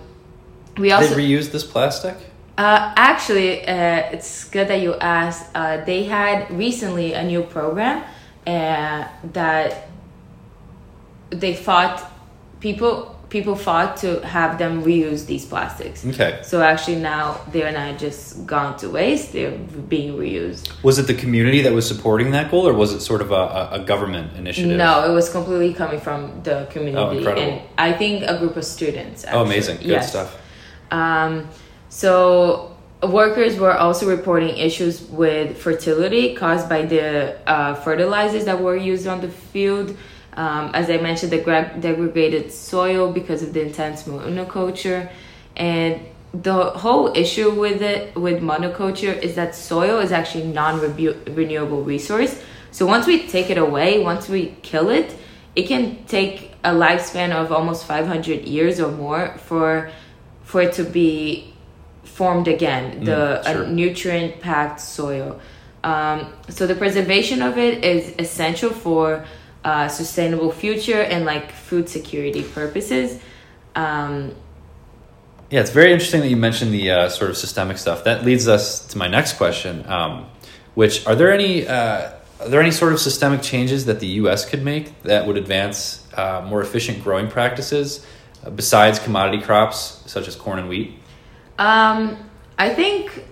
we 0.77 0.93
also 0.93 1.15
they 1.15 1.27
reuse 1.27 1.50
this 1.50 1.65
plastic. 1.65 2.17
Uh, 2.61 2.93
actually, 2.95 3.67
uh, 3.67 4.12
it's 4.12 4.45
good 4.45 4.69
that 4.69 4.83
you 4.83 4.95
asked. 4.97 5.49
Uh, 5.55 5.83
they 5.87 6.05
had 6.05 6.50
recently 6.50 7.14
a 7.14 7.25
new 7.25 7.43
program 7.43 8.05
uh, 8.47 9.09
that 9.33 9.88
they 11.31 11.55
thought 11.55 12.12
people 12.61 13.17
people 13.31 13.57
fought 13.57 13.97
to 13.97 14.21
have 14.26 14.59
them 14.59 14.85
reuse 14.85 15.25
these 15.25 15.47
plastics. 15.47 16.05
Okay. 16.05 16.40
So 16.43 16.61
actually 16.61 16.97
now 16.97 17.40
they're 17.50 17.73
not 17.73 17.99
just 17.99 18.45
gone 18.45 18.76
to 18.81 18.90
waste; 18.90 19.33
they're 19.33 19.57
being 19.88 20.19
reused. 20.19 20.71
Was 20.83 20.99
it 20.99 21.07
the 21.07 21.14
community 21.14 21.62
that 21.62 21.73
was 21.73 21.88
supporting 21.88 22.33
that 22.33 22.50
goal, 22.50 22.69
or 22.69 22.75
was 22.75 22.93
it 22.93 23.00
sort 23.00 23.23
of 23.23 23.31
a, 23.31 23.71
a 23.73 23.85
government 23.87 24.37
initiative? 24.37 24.76
No, 24.76 25.11
it 25.11 25.14
was 25.14 25.31
completely 25.31 25.73
coming 25.73 25.99
from 25.99 26.43
the 26.43 26.69
community, 26.71 26.99
oh, 26.99 27.11
incredible. 27.17 27.43
and 27.43 27.62
I 27.79 27.95
think 27.95 28.25
a 28.25 28.37
group 28.37 28.57
of 28.59 28.67
students. 28.67 29.25
Actually. 29.25 29.40
Oh, 29.40 29.45
amazing! 29.47 29.79
Good 29.79 29.87
yes. 29.87 30.11
stuff. 30.11 30.37
Um, 30.90 31.49
so 31.90 32.75
workers 33.02 33.59
were 33.59 33.76
also 33.76 34.09
reporting 34.09 34.56
issues 34.56 35.02
with 35.02 35.59
fertility 35.59 36.35
caused 36.35 36.68
by 36.70 36.87
the 36.87 37.37
uh, 37.47 37.75
fertilizers 37.75 38.47
that 38.47 38.59
were 38.59 38.76
used 38.76 39.06
on 39.06 39.20
the 39.20 39.28
field 39.28 39.94
um, 40.35 40.70
as 40.75 40.88
I 40.88 40.99
mentioned, 40.99 41.32
the 41.32 41.38
degraded 41.80 42.52
soil 42.52 43.12
because 43.12 43.42
of 43.42 43.52
the 43.52 43.62
intense 43.62 44.04
monoculture. 44.04 45.11
And 45.56 46.00
the 46.32 46.70
whole 46.70 47.12
issue 47.16 47.50
with 47.50 47.82
it, 47.82 48.14
with 48.14 48.40
monoculture, 48.42 49.20
is 49.20 49.35
that 49.35 49.54
soil 49.54 49.99
is 49.99 50.12
actually 50.12 50.44
non-renewable 50.44 51.82
resource. 51.82 52.40
So 52.70 52.87
once 52.87 53.06
we 53.06 53.26
take 53.26 53.50
it 53.50 53.59
away, 53.59 54.02
once 54.02 54.28
we 54.28 54.56
kill 54.62 54.90
it, 54.90 55.16
it 55.56 55.66
can 55.66 56.04
take 56.04 56.52
a 56.62 56.70
lifespan 56.70 57.32
of 57.32 57.50
almost 57.50 57.85
500 57.85 58.42
years 58.47 58.80
or 58.80 58.92
more 58.92 59.37
for 59.38 59.90
for 60.44 60.62
it 60.62 60.73
to 60.75 60.85
be 60.85 61.50
formed 62.11 62.49
again, 62.49 63.05
the 63.05 63.43
mm, 63.45 63.52
sure. 63.52 63.67
nutrient 63.67 64.40
packed 64.40 64.81
soil. 64.81 65.40
Um, 65.83 66.33
so 66.49 66.67
the 66.67 66.75
preservation 66.75 67.40
of 67.43 67.57
it 67.57 67.85
is 67.85 68.14
essential 68.19 68.71
for 68.71 69.25
uh, 69.64 69.88
sustainable 69.88 70.52
future 70.52 71.00
and 71.00 71.25
like 71.25 71.52
food 71.52 71.88
security 71.88 72.43
purposes. 72.43 73.21
Um, 73.75 74.35
yeah, 75.50 75.61
it's 75.61 75.71
very 75.71 75.93
interesting 75.93 76.21
that 76.21 76.29
you 76.29 76.37
mentioned 76.37 76.73
the 76.73 76.90
uh, 76.90 77.09
sort 77.09 77.31
of 77.31 77.37
systemic 77.37 77.79
stuff. 77.79 78.05
That 78.05 78.25
leads 78.25 78.47
us 78.47 78.87
to 78.88 78.99
my 78.99 79.09
next 79.09 79.35
question, 79.35 79.85
um, 79.87 80.26
which 80.75 81.07
are 81.07 81.14
there 81.14 81.33
any 81.33 81.67
uh, 81.67 82.12
are 82.40 82.49
there 82.49 82.61
any 82.61 82.71
sort 82.71 82.93
of 82.93 83.00
systemic 83.00 83.43
changes 83.43 83.85
that 83.87 84.00
the 84.00 84.07
U.S. 84.07 84.49
could 84.49 84.62
make 84.62 85.02
that 85.02 85.26
would 85.26 85.37
advance 85.37 86.07
uh, 86.14 86.45
more 86.47 86.62
efficient 86.62 87.02
growing 87.02 87.29
practices 87.29 88.07
uh, 88.45 88.50
besides 88.50 88.99
commodity 88.99 89.43
crops 89.43 90.02
such 90.07 90.29
as 90.29 90.37
corn 90.37 90.59
and 90.59 90.69
wheat? 90.69 91.00
Um, 91.61 92.17
I 92.59 92.71
think 92.71 93.23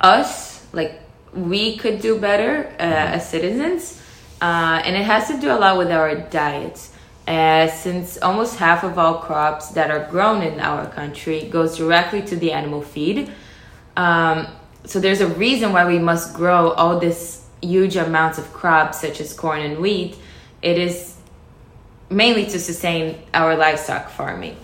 us, 0.00 0.66
like 0.72 0.98
we 1.34 1.76
could 1.76 2.00
do 2.00 2.18
better 2.18 2.66
uh, 2.80 3.16
as 3.16 3.28
citizens 3.28 4.02
uh, 4.40 4.80
and 4.84 4.96
it 4.96 5.04
has 5.04 5.28
to 5.28 5.38
do 5.38 5.50
a 5.50 5.58
lot 5.58 5.76
with 5.76 5.90
our 5.92 6.14
diets. 6.16 6.88
Uh, 7.28 7.68
since 7.68 8.18
almost 8.20 8.56
half 8.56 8.82
of 8.82 8.98
all 8.98 9.18
crops 9.18 9.68
that 9.68 9.92
are 9.92 10.10
grown 10.10 10.42
in 10.42 10.58
our 10.58 10.88
country 10.88 11.44
goes 11.44 11.76
directly 11.76 12.20
to 12.20 12.34
the 12.34 12.50
animal 12.50 12.82
feed. 12.82 13.30
Um, 13.96 14.48
so 14.84 14.98
there's 14.98 15.20
a 15.20 15.28
reason 15.28 15.72
why 15.72 15.86
we 15.86 16.00
must 16.00 16.34
grow 16.34 16.72
all 16.72 16.98
this 16.98 17.46
huge 17.62 17.94
amounts 17.94 18.38
of 18.38 18.52
crops 18.52 19.00
such 19.00 19.20
as 19.20 19.32
corn 19.34 19.60
and 19.60 19.78
wheat. 19.78 20.16
It 20.62 20.78
is 20.78 21.14
mainly 22.10 22.46
to 22.46 22.58
sustain 22.58 23.22
our 23.32 23.54
livestock 23.54 24.10
farming. 24.10 24.56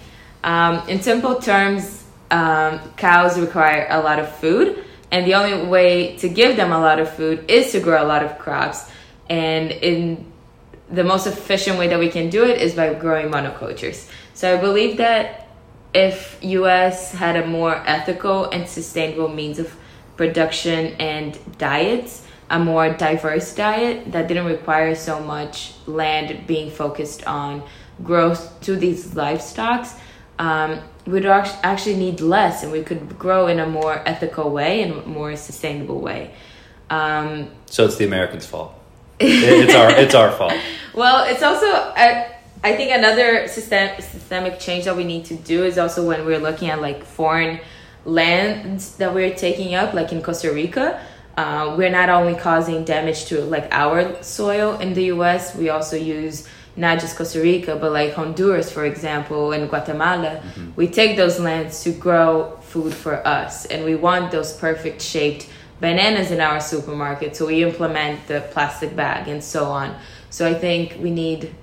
Um, 0.43 0.89
in 0.89 1.01
simple 1.01 1.37
terms, 1.37 2.05
um, 2.31 2.81
cows 2.97 3.39
require 3.39 3.87
a 3.91 4.01
lot 4.01 4.19
of 4.19 4.35
food, 4.37 4.85
and 5.11 5.27
the 5.27 5.35
only 5.35 5.67
way 5.67 6.17
to 6.19 6.29
give 6.29 6.57
them 6.57 6.73
a 6.73 6.81
lot 6.81 6.99
of 6.99 7.13
food 7.15 7.51
is 7.51 7.73
to 7.73 7.81
grow 7.81 8.03
a 8.03 8.07
lot 8.07 8.23
of 8.23 8.39
crops 8.39 8.91
and 9.29 9.71
in 9.71 10.31
the 10.91 11.05
most 11.05 11.27
efficient 11.27 11.79
way 11.79 11.89
that 11.89 11.99
we 11.99 12.09
can 12.09 12.31
do 12.31 12.45
it 12.45 12.61
is 12.61 12.75
by 12.75 12.93
growing 12.95 13.31
monocultures. 13.31 14.09
So 14.35 14.57
I 14.57 14.61
believe 14.61 14.97
that 14.99 15.49
if 15.95 16.39
US 16.43 17.13
had 17.13 17.37
a 17.37 17.47
more 17.47 17.77
ethical 17.87 18.45
and 18.51 18.69
sustainable 18.69 19.29
means 19.29 19.59
of 19.59 19.75
production 20.17 20.95
and 20.99 21.39
diets, 21.59 22.27
a 22.51 22.59
more 22.59 22.91
diverse 22.91 23.55
diet 23.55 24.11
that 24.13 24.29
didn't 24.29 24.47
require 24.47 24.95
so 24.95 25.21
much 25.21 25.75
land 25.87 26.47
being 26.47 26.71
focused 26.71 27.27
on 27.27 27.63
growth 28.03 28.59
to 28.63 28.77
these 28.77 29.15
livestock, 29.15 29.87
um, 30.39 30.81
we'd 31.11 31.27
actually 31.27 31.97
need 31.97 32.21
less 32.21 32.63
and 32.63 32.71
we 32.71 32.83
could 32.83 33.19
grow 33.19 33.47
in 33.47 33.59
a 33.59 33.67
more 33.67 34.03
ethical 34.07 34.51
way 34.51 34.83
and 34.83 35.07
more 35.07 35.37
sustainable 35.37 36.01
way. 36.01 36.35
Um, 36.91 37.51
so 37.67 37.85
it's 37.85 37.97
the 37.97 38.07
Americans' 38.07 38.47
fault 38.47 38.79
it's 39.21 39.75
our 39.75 39.91
it's 39.91 40.15
our 40.15 40.31
fault. 40.33 40.55
Well, 40.95 41.27
it's 41.29 41.45
also 41.45 41.67
I, 41.67 42.35
I 42.65 42.75
think 42.75 42.91
another 42.91 43.47
system, 43.47 43.89
systemic 44.01 44.59
change 44.59 44.87
that 44.87 44.97
we 44.97 45.05
need 45.05 45.27
to 45.27 45.37
do 45.37 45.63
is 45.63 45.79
also 45.79 46.05
when 46.05 46.27
we're 46.27 46.41
looking 46.41 46.71
at 46.71 46.81
like 46.81 47.05
foreign 47.05 47.61
lands 48.05 48.97
that 48.97 49.15
we're 49.15 49.33
taking 49.33 49.77
up, 49.77 49.95
like 49.95 50.11
in 50.13 50.23
Costa 50.23 50.53
Rica. 50.53 51.01
Uh, 51.37 51.77
we're 51.79 51.91
not 51.91 52.09
only 52.09 52.35
causing 52.35 52.85
damage 52.85 53.27
to 53.27 53.43
like 53.43 53.69
our 53.71 54.21
soil 54.25 54.77
in 54.81 54.93
the 54.95 55.05
U.S. 55.05 55.55
We 55.55 55.69
also 55.69 55.95
use 55.95 56.49
not 56.79 57.01
just 57.01 57.17
Costa 57.17 57.41
Rica, 57.41 57.77
but 57.77 57.93
like 57.93 58.15
Honduras, 58.15 58.71
for 58.71 58.85
example, 58.85 59.53
and 59.53 59.69
Guatemala, 59.69 60.41
we 60.77 60.87
take 60.87 61.17
those 61.17 61.41
lands 61.41 61.83
to 61.83 61.91
grow 61.91 62.57
food 62.63 62.95
for 62.95 63.27
us. 63.27 63.67
And 63.67 63.85
we 63.85 63.97
want 63.97 64.31
those 64.31 64.53
perfect 64.53 65.03
shaped 65.03 65.49
bananas 65.81 66.31
in 66.31 66.41
our 66.41 66.61
supermarket. 66.61 67.35
So 67.37 67.47
we 67.47 67.65
implement 67.65 68.27
the 68.29 68.41
plastic 68.53 68.95
bag 68.95 69.27
and 69.29 69.43
so 69.43 69.65
on. 69.65 69.97
So 70.31 70.47
I 70.47 70.55
think 70.55 70.97
we 71.01 71.11
need 71.11 71.55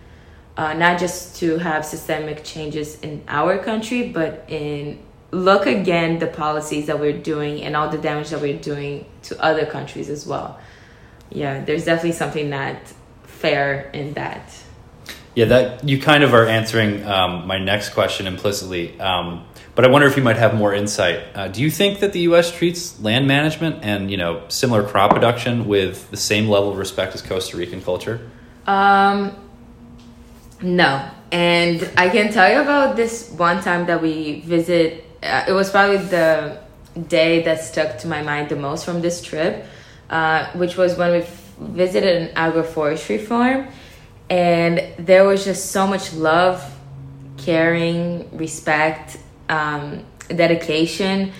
uh, 0.57 0.73
not 0.73 0.99
just 0.99 1.37
to 1.37 1.57
have 1.59 1.85
systemic 1.85 2.43
changes 2.43 2.99
in 2.99 3.23
our 3.27 3.57
country, 3.57 4.09
but 4.09 4.45
in 4.47 4.99
look 5.31 5.65
again 5.65 6.19
the 6.19 6.27
policies 6.27 6.87
that 6.87 6.99
we're 6.99 7.17
doing 7.17 7.61
and 7.61 7.75
all 7.75 7.89
the 7.89 7.97
damage 7.97 8.29
that 8.29 8.41
we're 8.41 8.57
doing 8.57 9.05
to 9.23 9.41
other 9.41 9.65
countries 9.65 10.09
as 10.09 10.25
well. 10.25 10.59
Yeah, 11.29 11.63
there's 11.63 11.85
definitely 11.85 12.13
something 12.13 12.49
not 12.49 12.77
fair 13.23 13.89
in 13.91 14.13
that. 14.13 14.49
Yeah, 15.35 15.45
that 15.45 15.87
you 15.87 15.99
kind 15.99 16.23
of 16.23 16.33
are 16.33 16.45
answering 16.45 17.05
um, 17.05 17.45
my 17.45 17.57
next 17.57 17.89
question 17.89 18.25
implicitly. 18.25 18.97
Um, 19.01 19.45
but 19.75 19.83
I 19.83 19.89
wonder 19.89 20.07
if 20.07 20.15
you 20.15 20.23
might 20.23 20.37
have 20.37 20.55
more 20.55 20.73
insight. 20.73 21.25
Uh, 21.35 21.49
do 21.49 21.61
you 21.61 21.69
think 21.69 21.99
that 21.99 22.13
the 22.13 22.21
U.S. 22.21 22.49
treats 22.49 22.99
land 23.01 23.27
management 23.27 23.83
and 23.83 24.09
you 24.09 24.15
know 24.15 24.45
similar 24.47 24.87
crop 24.87 25.11
production 25.11 25.67
with 25.67 26.09
the 26.09 26.17
same 26.17 26.47
level 26.47 26.71
of 26.71 26.77
respect 26.77 27.13
as 27.13 27.21
Costa 27.21 27.57
Rican 27.57 27.81
culture? 27.81 28.31
Um, 28.65 29.35
no, 30.61 31.05
and 31.33 31.91
I 31.97 32.07
can 32.09 32.31
tell 32.31 32.49
you 32.49 32.61
about 32.61 32.95
this 32.95 33.29
one 33.31 33.61
time 33.61 33.87
that 33.87 34.01
we 34.01 34.39
visit. 34.39 35.03
Uh, 35.21 35.43
it 35.49 35.51
was 35.51 35.69
probably 35.69 35.97
the 35.97 36.61
day 37.09 37.43
that 37.43 37.61
stuck 37.61 37.97
to 37.99 38.07
my 38.07 38.21
mind 38.23 38.47
the 38.47 38.55
most 38.55 38.85
from 38.85 39.01
this 39.01 39.21
trip, 39.21 39.65
uh, 40.09 40.49
which 40.53 40.77
was 40.77 40.95
when 40.97 41.11
we 41.11 41.25
visited 41.59 42.21
an 42.21 42.35
agroforestry 42.35 43.21
farm, 43.21 43.67
and 44.29 44.83
there 44.97 45.25
was 45.25 45.45
just 45.45 45.71
so 45.71 45.85
much 45.87 46.13
love, 46.13 46.63
caring, 47.37 48.35
respect, 48.35 49.17
um, 49.49 50.03
dedication 50.27 51.31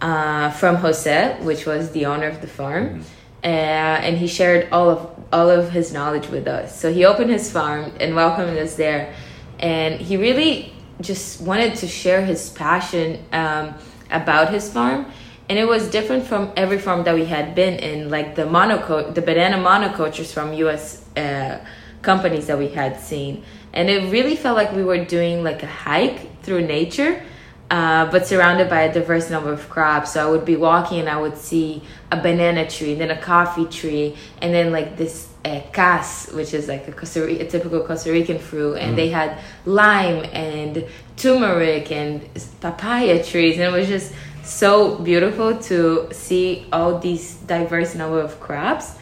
uh, 0.00 0.50
from 0.50 0.76
Jose, 0.76 1.38
which 1.42 1.66
was 1.66 1.90
the 1.92 2.06
owner 2.06 2.26
of 2.26 2.40
the 2.40 2.46
farm, 2.46 3.02
uh, 3.44 3.46
and 3.46 4.16
he 4.16 4.26
shared 4.26 4.68
all 4.72 4.90
of 4.90 5.14
all 5.30 5.50
of 5.50 5.70
his 5.70 5.92
knowledge 5.92 6.28
with 6.28 6.48
us. 6.48 6.80
So 6.80 6.92
he 6.92 7.04
opened 7.04 7.30
his 7.30 7.52
farm 7.52 7.92
and 8.00 8.14
welcomed 8.14 8.56
us 8.58 8.76
there, 8.76 9.14
and 9.58 10.00
he 10.00 10.16
really 10.16 10.72
just 11.00 11.40
wanted 11.40 11.74
to 11.76 11.86
share 11.86 12.24
his 12.24 12.50
passion 12.50 13.24
um, 13.32 13.74
about 14.10 14.52
his 14.52 14.72
farm. 14.72 15.06
And 15.48 15.58
it 15.58 15.66
was 15.66 15.88
different 15.90 16.26
from 16.26 16.52
every 16.56 16.78
farm 16.78 17.04
that 17.04 17.14
we 17.14 17.24
had 17.24 17.54
been 17.54 17.78
in, 17.78 18.10
like 18.10 18.34
the 18.34 18.42
monoco- 18.42 19.14
the 19.14 19.22
banana 19.22 19.56
monocultures 19.56 20.32
from 20.32 20.52
U.S. 20.54 21.02
Uh, 21.16 21.58
companies 22.02 22.46
that 22.46 22.58
we 22.58 22.68
had 22.68 23.00
seen, 23.00 23.44
and 23.72 23.88
it 23.88 24.10
really 24.10 24.36
felt 24.36 24.56
like 24.56 24.72
we 24.72 24.84
were 24.84 25.04
doing 25.04 25.42
like 25.42 25.62
a 25.62 25.66
hike 25.66 26.42
through 26.42 26.66
nature 26.66 27.22
uh, 27.70 28.10
but 28.10 28.26
surrounded 28.26 28.68
by 28.68 28.82
a 28.82 28.92
diverse 28.92 29.30
number 29.30 29.52
of 29.52 29.68
crops. 29.68 30.12
So 30.12 30.26
I 30.26 30.30
would 30.30 30.44
be 30.44 30.56
walking 30.56 31.00
and 31.00 31.08
I 31.08 31.20
would 31.20 31.36
see 31.36 31.82
a 32.10 32.16
banana 32.16 32.68
tree, 32.68 32.92
and 32.92 33.00
then 33.00 33.10
a 33.10 33.20
coffee 33.20 33.66
tree, 33.66 34.16
and 34.40 34.54
then 34.54 34.72
like 34.72 34.96
this 34.96 35.28
uh, 35.44 35.60
cas, 35.72 36.32
which 36.32 36.54
is 36.54 36.68
like 36.68 36.88
a, 36.88 36.92
Costa 36.92 37.26
Rica, 37.26 37.44
a 37.44 37.48
typical 37.48 37.82
Costa 37.82 38.10
Rican 38.10 38.38
fruit, 38.38 38.76
and 38.76 38.96
they 38.96 39.10
had 39.10 39.38
lime 39.66 40.24
and 40.32 40.86
turmeric 41.16 41.92
and 41.92 42.26
papaya 42.60 43.22
trees, 43.22 43.58
and 43.58 43.64
it 43.64 43.78
was 43.78 43.88
just 43.88 44.14
so 44.42 44.96
beautiful 45.00 45.58
to 45.58 46.08
see 46.10 46.66
all 46.72 46.98
these 46.98 47.34
diverse 47.34 47.94
number 47.94 48.20
of 48.20 48.40
crops. 48.40 48.94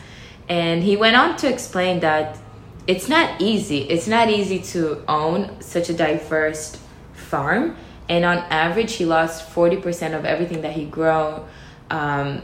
And 0.49 0.83
he 0.83 0.97
went 0.97 1.15
on 1.15 1.37
to 1.39 1.49
explain 1.49 2.01
that 2.01 2.37
it's 2.87 3.09
not 3.09 3.41
easy. 3.41 3.83
It's 3.83 4.07
not 4.07 4.31
easy 4.31 4.61
to 4.61 5.03
own 5.09 5.61
such 5.61 5.89
a 5.89 5.95
diverse 5.95 6.79
farm. 7.15 7.77
And 8.09 8.25
on 8.25 8.39
average 8.51 8.95
he 8.95 9.05
lost 9.05 9.53
40% 9.53 10.17
of 10.17 10.25
everything 10.25 10.63
that 10.63 10.73
he 10.73 10.85
grew 10.85 11.41
um, 11.91 12.43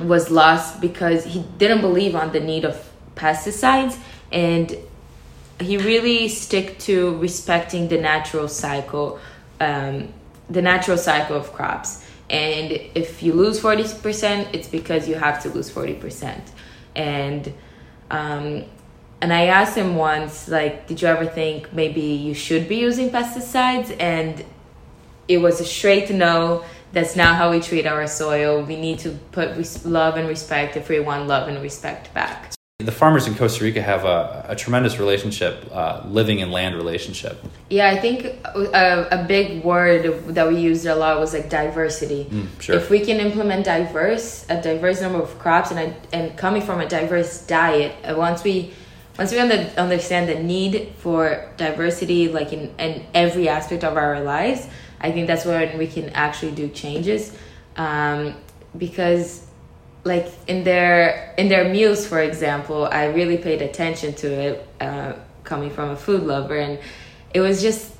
was 0.00 0.30
lost 0.30 0.80
because 0.80 1.24
he 1.24 1.44
didn't 1.58 1.80
believe 1.80 2.16
on 2.16 2.32
the 2.32 2.40
need 2.40 2.64
of 2.64 2.90
pesticides. 3.14 3.96
And 4.32 4.76
he 5.60 5.76
really 5.78 6.28
stick 6.28 6.78
to 6.80 7.16
respecting 7.18 7.88
the 7.88 7.98
natural 7.98 8.48
cycle 8.48 9.18
um, 9.60 10.12
the 10.48 10.62
natural 10.62 10.96
cycle 10.96 11.36
of 11.36 11.52
crops. 11.52 12.04
And 12.28 12.72
if 12.94 13.22
you 13.22 13.32
lose 13.32 13.60
40% 13.60 14.54
it's 14.54 14.68
because 14.68 15.08
you 15.08 15.14
have 15.14 15.42
to 15.42 15.48
lose 15.48 15.70
40% 15.70 16.40
and 16.94 17.52
um, 18.10 18.64
and 19.26 19.32
I 19.32 19.46
asked 19.46 19.76
him 19.76 19.96
once, 19.96 20.46
like, 20.46 20.86
did 20.86 21.02
you 21.02 21.08
ever 21.08 21.26
think 21.26 21.72
maybe 21.72 22.00
you 22.00 22.32
should 22.32 22.68
be 22.68 22.76
using 22.76 23.10
pesticides? 23.10 23.92
And 23.98 24.44
it 25.26 25.38
was 25.38 25.60
a 25.60 25.64
straight 25.64 26.10
no. 26.10 26.62
That's 26.92 27.16
not 27.16 27.34
how 27.34 27.50
we 27.50 27.58
treat 27.58 27.88
our 27.88 28.06
soil. 28.06 28.62
We 28.62 28.76
need 28.76 29.00
to 29.00 29.10
put 29.32 29.56
res- 29.56 29.84
love 29.84 30.16
and 30.16 30.28
respect 30.28 30.76
if 30.76 30.88
we 30.88 31.00
want 31.00 31.26
love 31.26 31.48
and 31.48 31.60
respect 31.60 32.14
back. 32.14 32.52
The 32.78 32.92
farmers 32.92 33.26
in 33.26 33.34
Costa 33.34 33.64
Rica 33.64 33.82
have 33.82 34.04
a, 34.04 34.46
a 34.50 34.54
tremendous 34.54 35.00
relationship, 35.00 35.68
uh, 35.72 36.04
living 36.06 36.40
and 36.40 36.52
land 36.52 36.76
relationship. 36.76 37.44
Yeah, 37.68 37.88
I 37.88 37.96
think 37.98 38.26
a, 38.44 39.08
a 39.10 39.24
big 39.26 39.64
word 39.64 40.34
that 40.36 40.46
we 40.46 40.60
used 40.60 40.86
a 40.86 40.94
lot 40.94 41.18
was 41.18 41.34
like 41.34 41.50
diversity. 41.50 42.26
Mm, 42.30 42.60
sure. 42.60 42.76
If 42.76 42.90
we 42.90 43.00
can 43.00 43.18
implement 43.18 43.64
diverse, 43.64 44.46
a 44.48 44.62
diverse 44.62 45.00
number 45.00 45.20
of 45.20 45.36
crops, 45.40 45.72
and 45.72 45.96
and 46.12 46.36
coming 46.36 46.62
from 46.62 46.80
a 46.80 46.88
diverse 46.88 47.44
diet, 47.44 47.92
uh, 48.04 48.14
once 48.14 48.44
we 48.44 48.72
once 49.18 49.32
we 49.32 49.38
understand 49.38 50.28
the 50.28 50.42
need 50.42 50.92
for 50.98 51.50
diversity, 51.56 52.28
like 52.28 52.52
in, 52.52 52.74
in 52.78 53.04
every 53.14 53.48
aspect 53.48 53.84
of 53.84 53.96
our 53.96 54.20
lives, 54.20 54.66
I 55.00 55.12
think 55.12 55.26
that's 55.26 55.44
when 55.44 55.78
we 55.78 55.86
can 55.86 56.10
actually 56.10 56.52
do 56.52 56.68
changes. 56.68 57.36
Um, 57.76 58.34
because 58.76 59.46
like 60.06 60.28
in 60.46 60.62
their 60.64 61.34
in 61.36 61.48
their 61.48 61.68
meals 61.68 62.06
for 62.06 62.20
example 62.20 62.84
i 62.86 63.06
really 63.06 63.36
paid 63.36 63.60
attention 63.60 64.14
to 64.14 64.28
it 64.28 64.68
uh, 64.80 65.12
coming 65.42 65.68
from 65.68 65.90
a 65.90 65.96
food 65.96 66.22
lover 66.22 66.56
and 66.56 66.78
it 67.34 67.40
was 67.40 67.60
just 67.60 67.92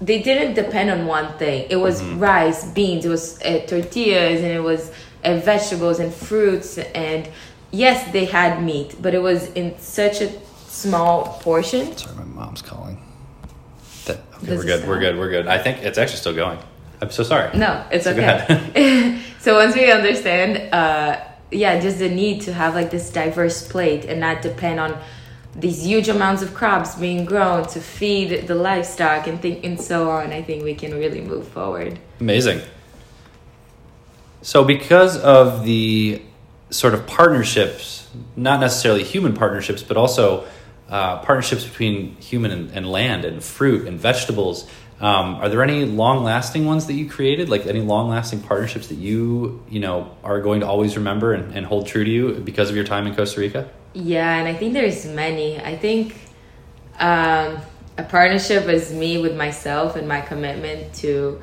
they 0.00 0.22
didn't 0.22 0.54
depend 0.54 0.90
on 0.90 1.06
one 1.06 1.36
thing 1.38 1.66
it 1.70 1.76
was 1.76 2.02
rice 2.02 2.70
beans 2.72 3.06
it 3.06 3.08
was 3.08 3.40
uh, 3.42 3.58
tortillas 3.66 4.42
and 4.42 4.52
it 4.52 4.62
was 4.62 4.92
uh, 5.24 5.36
vegetables 5.38 5.98
and 5.98 6.12
fruits 6.12 6.76
and 6.78 7.28
yes 7.70 8.10
they 8.12 8.24
had 8.24 8.62
meat 8.62 8.96
but 9.00 9.14
it 9.14 9.22
was 9.22 9.48
in 9.52 9.78
such 9.78 10.20
a 10.20 10.30
small 10.66 11.38
portion 11.42 11.96
Sorry, 11.96 12.16
my 12.16 12.24
mom's 12.24 12.62
calling. 12.62 13.02
That, 14.06 14.18
okay, 14.36 14.46
Does 14.46 14.58
we're 14.58 14.64
good. 14.64 14.88
We're 14.88 14.98
good. 14.98 15.18
We're 15.18 15.30
good. 15.30 15.46
I 15.46 15.58
think 15.58 15.78
it's 15.82 15.98
actually 15.98 16.18
still 16.18 16.34
going. 16.34 16.58
I'm 17.02 17.10
so 17.10 17.22
sorry. 17.22 17.56
No, 17.56 17.84
it's 17.90 18.04
So 18.04 18.12
okay. 18.12 19.20
so 19.40 19.56
once 19.56 19.74
we 19.74 19.90
understand, 19.90 20.72
uh, 20.72 21.20
yeah, 21.50 21.80
just 21.80 21.98
the 21.98 22.08
need 22.08 22.42
to 22.42 22.52
have 22.52 22.74
like 22.74 22.90
this 22.90 23.10
diverse 23.10 23.66
plate 23.66 24.04
and 24.04 24.20
not 24.20 24.42
depend 24.42 24.80
on 24.80 24.98
these 25.54 25.84
huge 25.84 26.08
amounts 26.08 26.42
of 26.42 26.54
crops 26.54 26.94
being 26.94 27.24
grown 27.24 27.66
to 27.68 27.80
feed 27.80 28.46
the 28.46 28.54
livestock 28.54 29.26
and 29.26 29.40
think 29.42 29.64
and 29.64 29.80
so 29.80 30.10
on. 30.10 30.32
I 30.32 30.42
think 30.42 30.62
we 30.64 30.74
can 30.74 30.94
really 30.94 31.20
move 31.20 31.48
forward. 31.48 31.98
Amazing. 32.20 32.60
So, 34.42 34.64
because 34.64 35.18
of 35.18 35.64
the 35.64 36.22
sort 36.70 36.94
of 36.94 37.06
partnerships, 37.06 38.08
not 38.36 38.60
necessarily 38.60 39.04
human 39.04 39.34
partnerships, 39.34 39.82
but 39.82 39.96
also 39.96 40.46
uh, 40.88 41.18
partnerships 41.18 41.64
between 41.64 42.16
human 42.16 42.50
and, 42.50 42.70
and 42.72 42.90
land 42.90 43.24
and 43.24 43.42
fruit 43.42 43.86
and 43.86 43.98
vegetables, 43.98 44.68
um, 45.00 45.36
are 45.36 45.48
there 45.48 45.62
any 45.62 45.86
long-lasting 45.86 46.66
ones 46.66 46.86
that 46.86 46.92
you 46.92 47.08
created? 47.08 47.48
Like 47.48 47.66
any 47.66 47.80
long-lasting 47.80 48.42
partnerships 48.42 48.88
that 48.88 48.96
you, 48.96 49.64
you 49.68 49.80
know, 49.80 50.14
are 50.22 50.40
going 50.40 50.60
to 50.60 50.66
always 50.66 50.96
remember 50.96 51.32
and, 51.32 51.54
and 51.54 51.64
hold 51.64 51.86
true 51.86 52.04
to 52.04 52.10
you 52.10 52.34
because 52.34 52.68
of 52.68 52.76
your 52.76 52.84
time 52.84 53.06
in 53.06 53.14
Costa 53.14 53.40
Rica? 53.40 53.70
Yeah, 53.94 54.36
and 54.36 54.46
I 54.46 54.54
think 54.54 54.74
there's 54.74 55.06
many. 55.06 55.58
I 55.58 55.76
think 55.76 56.16
um, 56.98 57.58
a 57.96 58.02
partnership 58.02 58.68
is 58.68 58.92
me 58.92 59.18
with 59.18 59.36
myself 59.36 59.96
and 59.96 60.06
my 60.06 60.20
commitment 60.20 60.92
to 60.96 61.40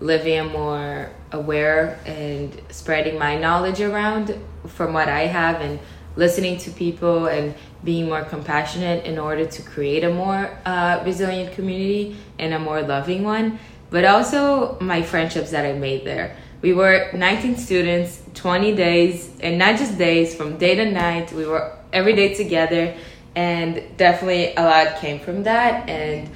living 0.00 0.46
more 0.52 1.10
aware 1.32 1.98
and 2.06 2.60
spreading 2.70 3.18
my 3.18 3.36
knowledge 3.36 3.80
around 3.80 4.38
from 4.66 4.92
what 4.92 5.08
I 5.08 5.26
have 5.26 5.60
and 5.60 5.78
listening 6.16 6.58
to 6.58 6.70
people 6.70 7.26
and 7.26 7.54
being 7.84 8.06
more 8.06 8.22
compassionate 8.22 9.04
in 9.04 9.18
order 9.18 9.46
to 9.46 9.62
create 9.62 10.04
a 10.04 10.12
more 10.12 10.50
uh, 10.64 11.02
resilient 11.04 11.54
community 11.54 12.16
and 12.38 12.52
a 12.54 12.58
more 12.58 12.82
loving 12.82 13.24
one. 13.24 13.58
But 13.90 14.04
also 14.04 14.78
my 14.80 15.02
friendships 15.02 15.50
that 15.52 15.64
I 15.64 15.72
made 15.72 16.04
there. 16.04 16.36
We 16.60 16.72
were 16.72 17.10
19 17.14 17.56
students, 17.56 18.20
20 18.34 18.74
days, 18.74 19.30
and 19.40 19.58
not 19.58 19.78
just 19.78 19.96
days, 19.96 20.34
from 20.34 20.58
day 20.58 20.74
to 20.74 20.90
night. 20.90 21.32
We 21.32 21.46
were 21.46 21.72
every 21.92 22.14
day 22.14 22.34
together, 22.34 22.96
and 23.36 23.82
definitely 23.96 24.54
a 24.56 24.64
lot 24.64 25.00
came 25.00 25.20
from 25.20 25.44
that. 25.44 25.88
And 25.88 26.28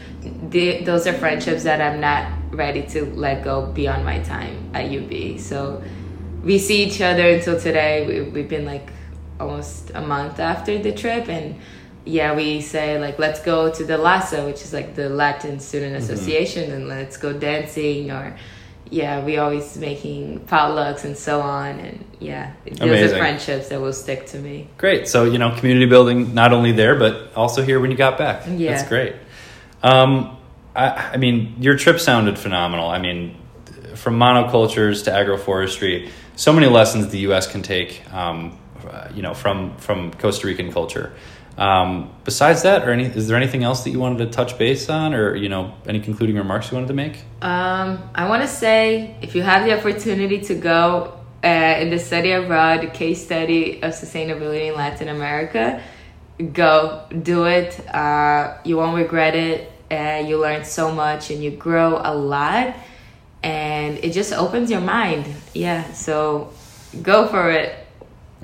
the, 0.51 0.85
those 0.85 1.09
are 1.09 1.13
friendships 1.13 1.65
that 1.65 1.81
I'm 1.81 2.01
not 2.01 2.42
ready 2.53 2.83
to 2.89 3.07
let 3.15 3.43
go 3.43 3.67
beyond 3.67 4.05
my 4.05 4.21
time 4.21 4.71
at 4.75 4.87
UB. 4.91 5.41
So 5.41 5.83
we 6.43 6.59
see 6.59 6.85
each 6.85 7.01
other 7.01 7.29
until 7.31 7.59
today. 7.59 8.07
We, 8.07 8.31
we've 8.31 8.49
been 8.49 8.65
like 8.65 8.91
almost 9.41 9.91
a 9.95 10.01
month 10.01 10.39
after 10.39 10.79
the 10.79 10.93
trip, 10.93 11.29
and 11.29 11.59
yeah, 12.05 12.35
we 12.35 12.61
say 12.61 12.99
like 12.99 13.19
let's 13.19 13.41
go 13.41 13.73
to 13.73 13.85
the 13.85 13.97
LASA, 13.99 14.47
which 14.47 14.63
is 14.63 14.73
like 14.73 14.95
the 14.95 15.09
Latin 15.09 15.61
Student 15.61 15.97
Association, 15.97 16.71
and 16.71 16.89
let's 16.89 17.17
go 17.17 17.33
dancing 17.33 18.11
or 18.11 18.37
yeah, 18.93 19.25
we 19.25 19.39
always 19.39 19.79
making 19.79 20.41
potlucks 20.41 21.05
and 21.05 21.17
so 21.17 21.41
on, 21.41 21.79
and 21.79 22.05
yeah, 22.21 22.53
those 22.67 22.81
Amazing. 22.81 23.17
are 23.17 23.19
friendships 23.19 23.69
that 23.71 23.81
will 23.81 23.95
stick 23.95 24.27
to 24.27 24.39
me. 24.39 24.69
Great. 24.77 25.09
So, 25.09 25.25
you 25.25 25.39
know, 25.39 25.57
community 25.57 25.87
building 25.87 26.35
not 26.35 26.53
only 26.53 26.73
there, 26.73 26.99
but 26.99 27.33
also 27.35 27.63
here 27.63 27.81
when 27.81 27.91
you 27.91 27.97
got 27.97 28.19
back. 28.19 28.43
Yeah. 28.47 28.73
That's 28.73 28.87
great. 28.87 29.15
Um, 29.83 30.37
I, 30.75 31.13
I 31.13 31.17
mean, 31.17 31.57
your 31.61 31.77
trip 31.77 32.01
sounded 32.01 32.39
phenomenal. 32.39 32.89
I 32.89 32.99
mean, 32.99 33.37
from 33.95 34.19
monocultures 34.19 35.05
to 35.05 35.11
agroforestry, 35.11 36.11
so 36.37 36.53
many 36.53 36.67
lessons 36.67 37.09
the 37.09 37.21
U.S. 37.21 37.51
can 37.51 37.63
take, 37.63 38.03
um, 38.13 38.59
you 39.15 39.23
know, 39.23 39.35
from, 39.35 39.77
from 39.77 40.13
Costa 40.15 40.47
Rican 40.47 40.73
culture. 40.73 41.13
Um, 41.59 42.11
besides 42.25 42.63
that, 42.63 42.89
or 42.89 42.93
any, 42.93 43.05
is 43.05 43.29
there 43.29 43.37
anything 43.37 43.63
else 43.63 43.85
that 43.85 43.91
you 43.91 44.01
wanted 44.01 44.19
to 44.19 44.27
touch 44.31 44.57
base 44.57 44.89
on, 44.89 45.13
or 45.13 45.37
you 45.37 45.49
know, 45.49 45.75
any 45.87 46.01
concluding 46.01 46.37
remarks 46.37 46.71
you 46.71 46.77
wanted 46.77 46.89
to 46.89 46.95
make? 46.95 47.19
Um, 47.43 48.09
I 48.15 48.29
want 48.29 48.43
to 48.43 48.49
say 48.49 49.17
if 49.21 49.35
you 49.35 49.43
have 49.43 49.67
the 49.67 49.79
opportunity 49.79 50.41
to 50.41 50.55
go 50.55 51.21
uh, 51.45 51.47
in 51.47 51.91
the 51.91 51.99
study 51.99 52.33
abroad, 52.33 52.95
case 52.95 53.23
study 53.23 53.83
of 53.83 53.93
sustainability 53.93 54.71
in 54.71 54.77
Latin 54.77 55.09
America, 55.09 55.83
go 56.53 57.07
do 57.23 57.45
it. 57.45 57.79
Uh, 57.95 58.57
you 58.65 58.79
won't 58.79 58.97
regret 58.97 59.35
it. 59.35 59.71
Uh, 59.93 60.25
you 60.27 60.39
learn 60.39 60.65
so 60.65 60.91
much 60.91 61.31
and 61.31 61.45
you 61.45 61.51
grow 61.51 62.01
a 62.03 62.15
lot, 62.15 62.75
and 63.43 63.99
it 63.99 64.13
just 64.13 64.33
opens 64.33 64.71
your 64.71 64.81
mind. 64.81 65.27
Yeah, 65.53 65.93
so 65.93 66.53
go 67.03 67.27
for 67.27 67.51
it. 67.51 67.87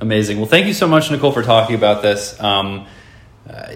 Amazing. 0.01 0.37
Well, 0.37 0.47
thank 0.47 0.67
you 0.67 0.75
so 0.75 0.87
much, 0.87 1.11
Nicole, 1.11 1.33
for 1.33 1.43
talking 1.43 1.75
about 1.75 2.03
this. 2.03 2.39
Um, 2.39 2.87
uh, 3.49 3.75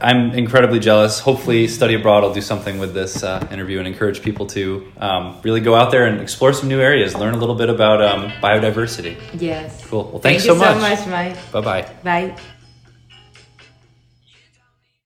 I'm 0.00 0.32
incredibly 0.32 0.80
jealous. 0.80 1.18
Hopefully, 1.18 1.66
Study 1.66 1.94
Abroad 1.94 2.24
will 2.24 2.34
do 2.34 2.42
something 2.42 2.78
with 2.78 2.92
this 2.92 3.22
uh, 3.22 3.46
interview 3.50 3.78
and 3.78 3.88
encourage 3.88 4.20
people 4.22 4.46
to 4.48 4.86
um, 4.98 5.40
really 5.42 5.60
go 5.60 5.74
out 5.74 5.90
there 5.90 6.04
and 6.04 6.20
explore 6.20 6.52
some 6.52 6.68
new 6.68 6.80
areas, 6.80 7.14
learn 7.16 7.34
a 7.34 7.38
little 7.38 7.54
bit 7.54 7.70
about 7.70 8.02
um, 8.02 8.30
biodiversity. 8.42 9.16
Yes. 9.40 9.84
Cool. 9.86 10.04
Well, 10.04 10.20
thanks 10.20 10.44
Thank 10.44 10.58
you 10.58 10.60
so 10.60 10.74
so 10.74 10.78
much. 10.78 10.98
much, 10.98 11.08
Mike. 11.08 11.52
Bye 11.52 11.60
bye. 11.62 11.88
Bye. 12.04 12.36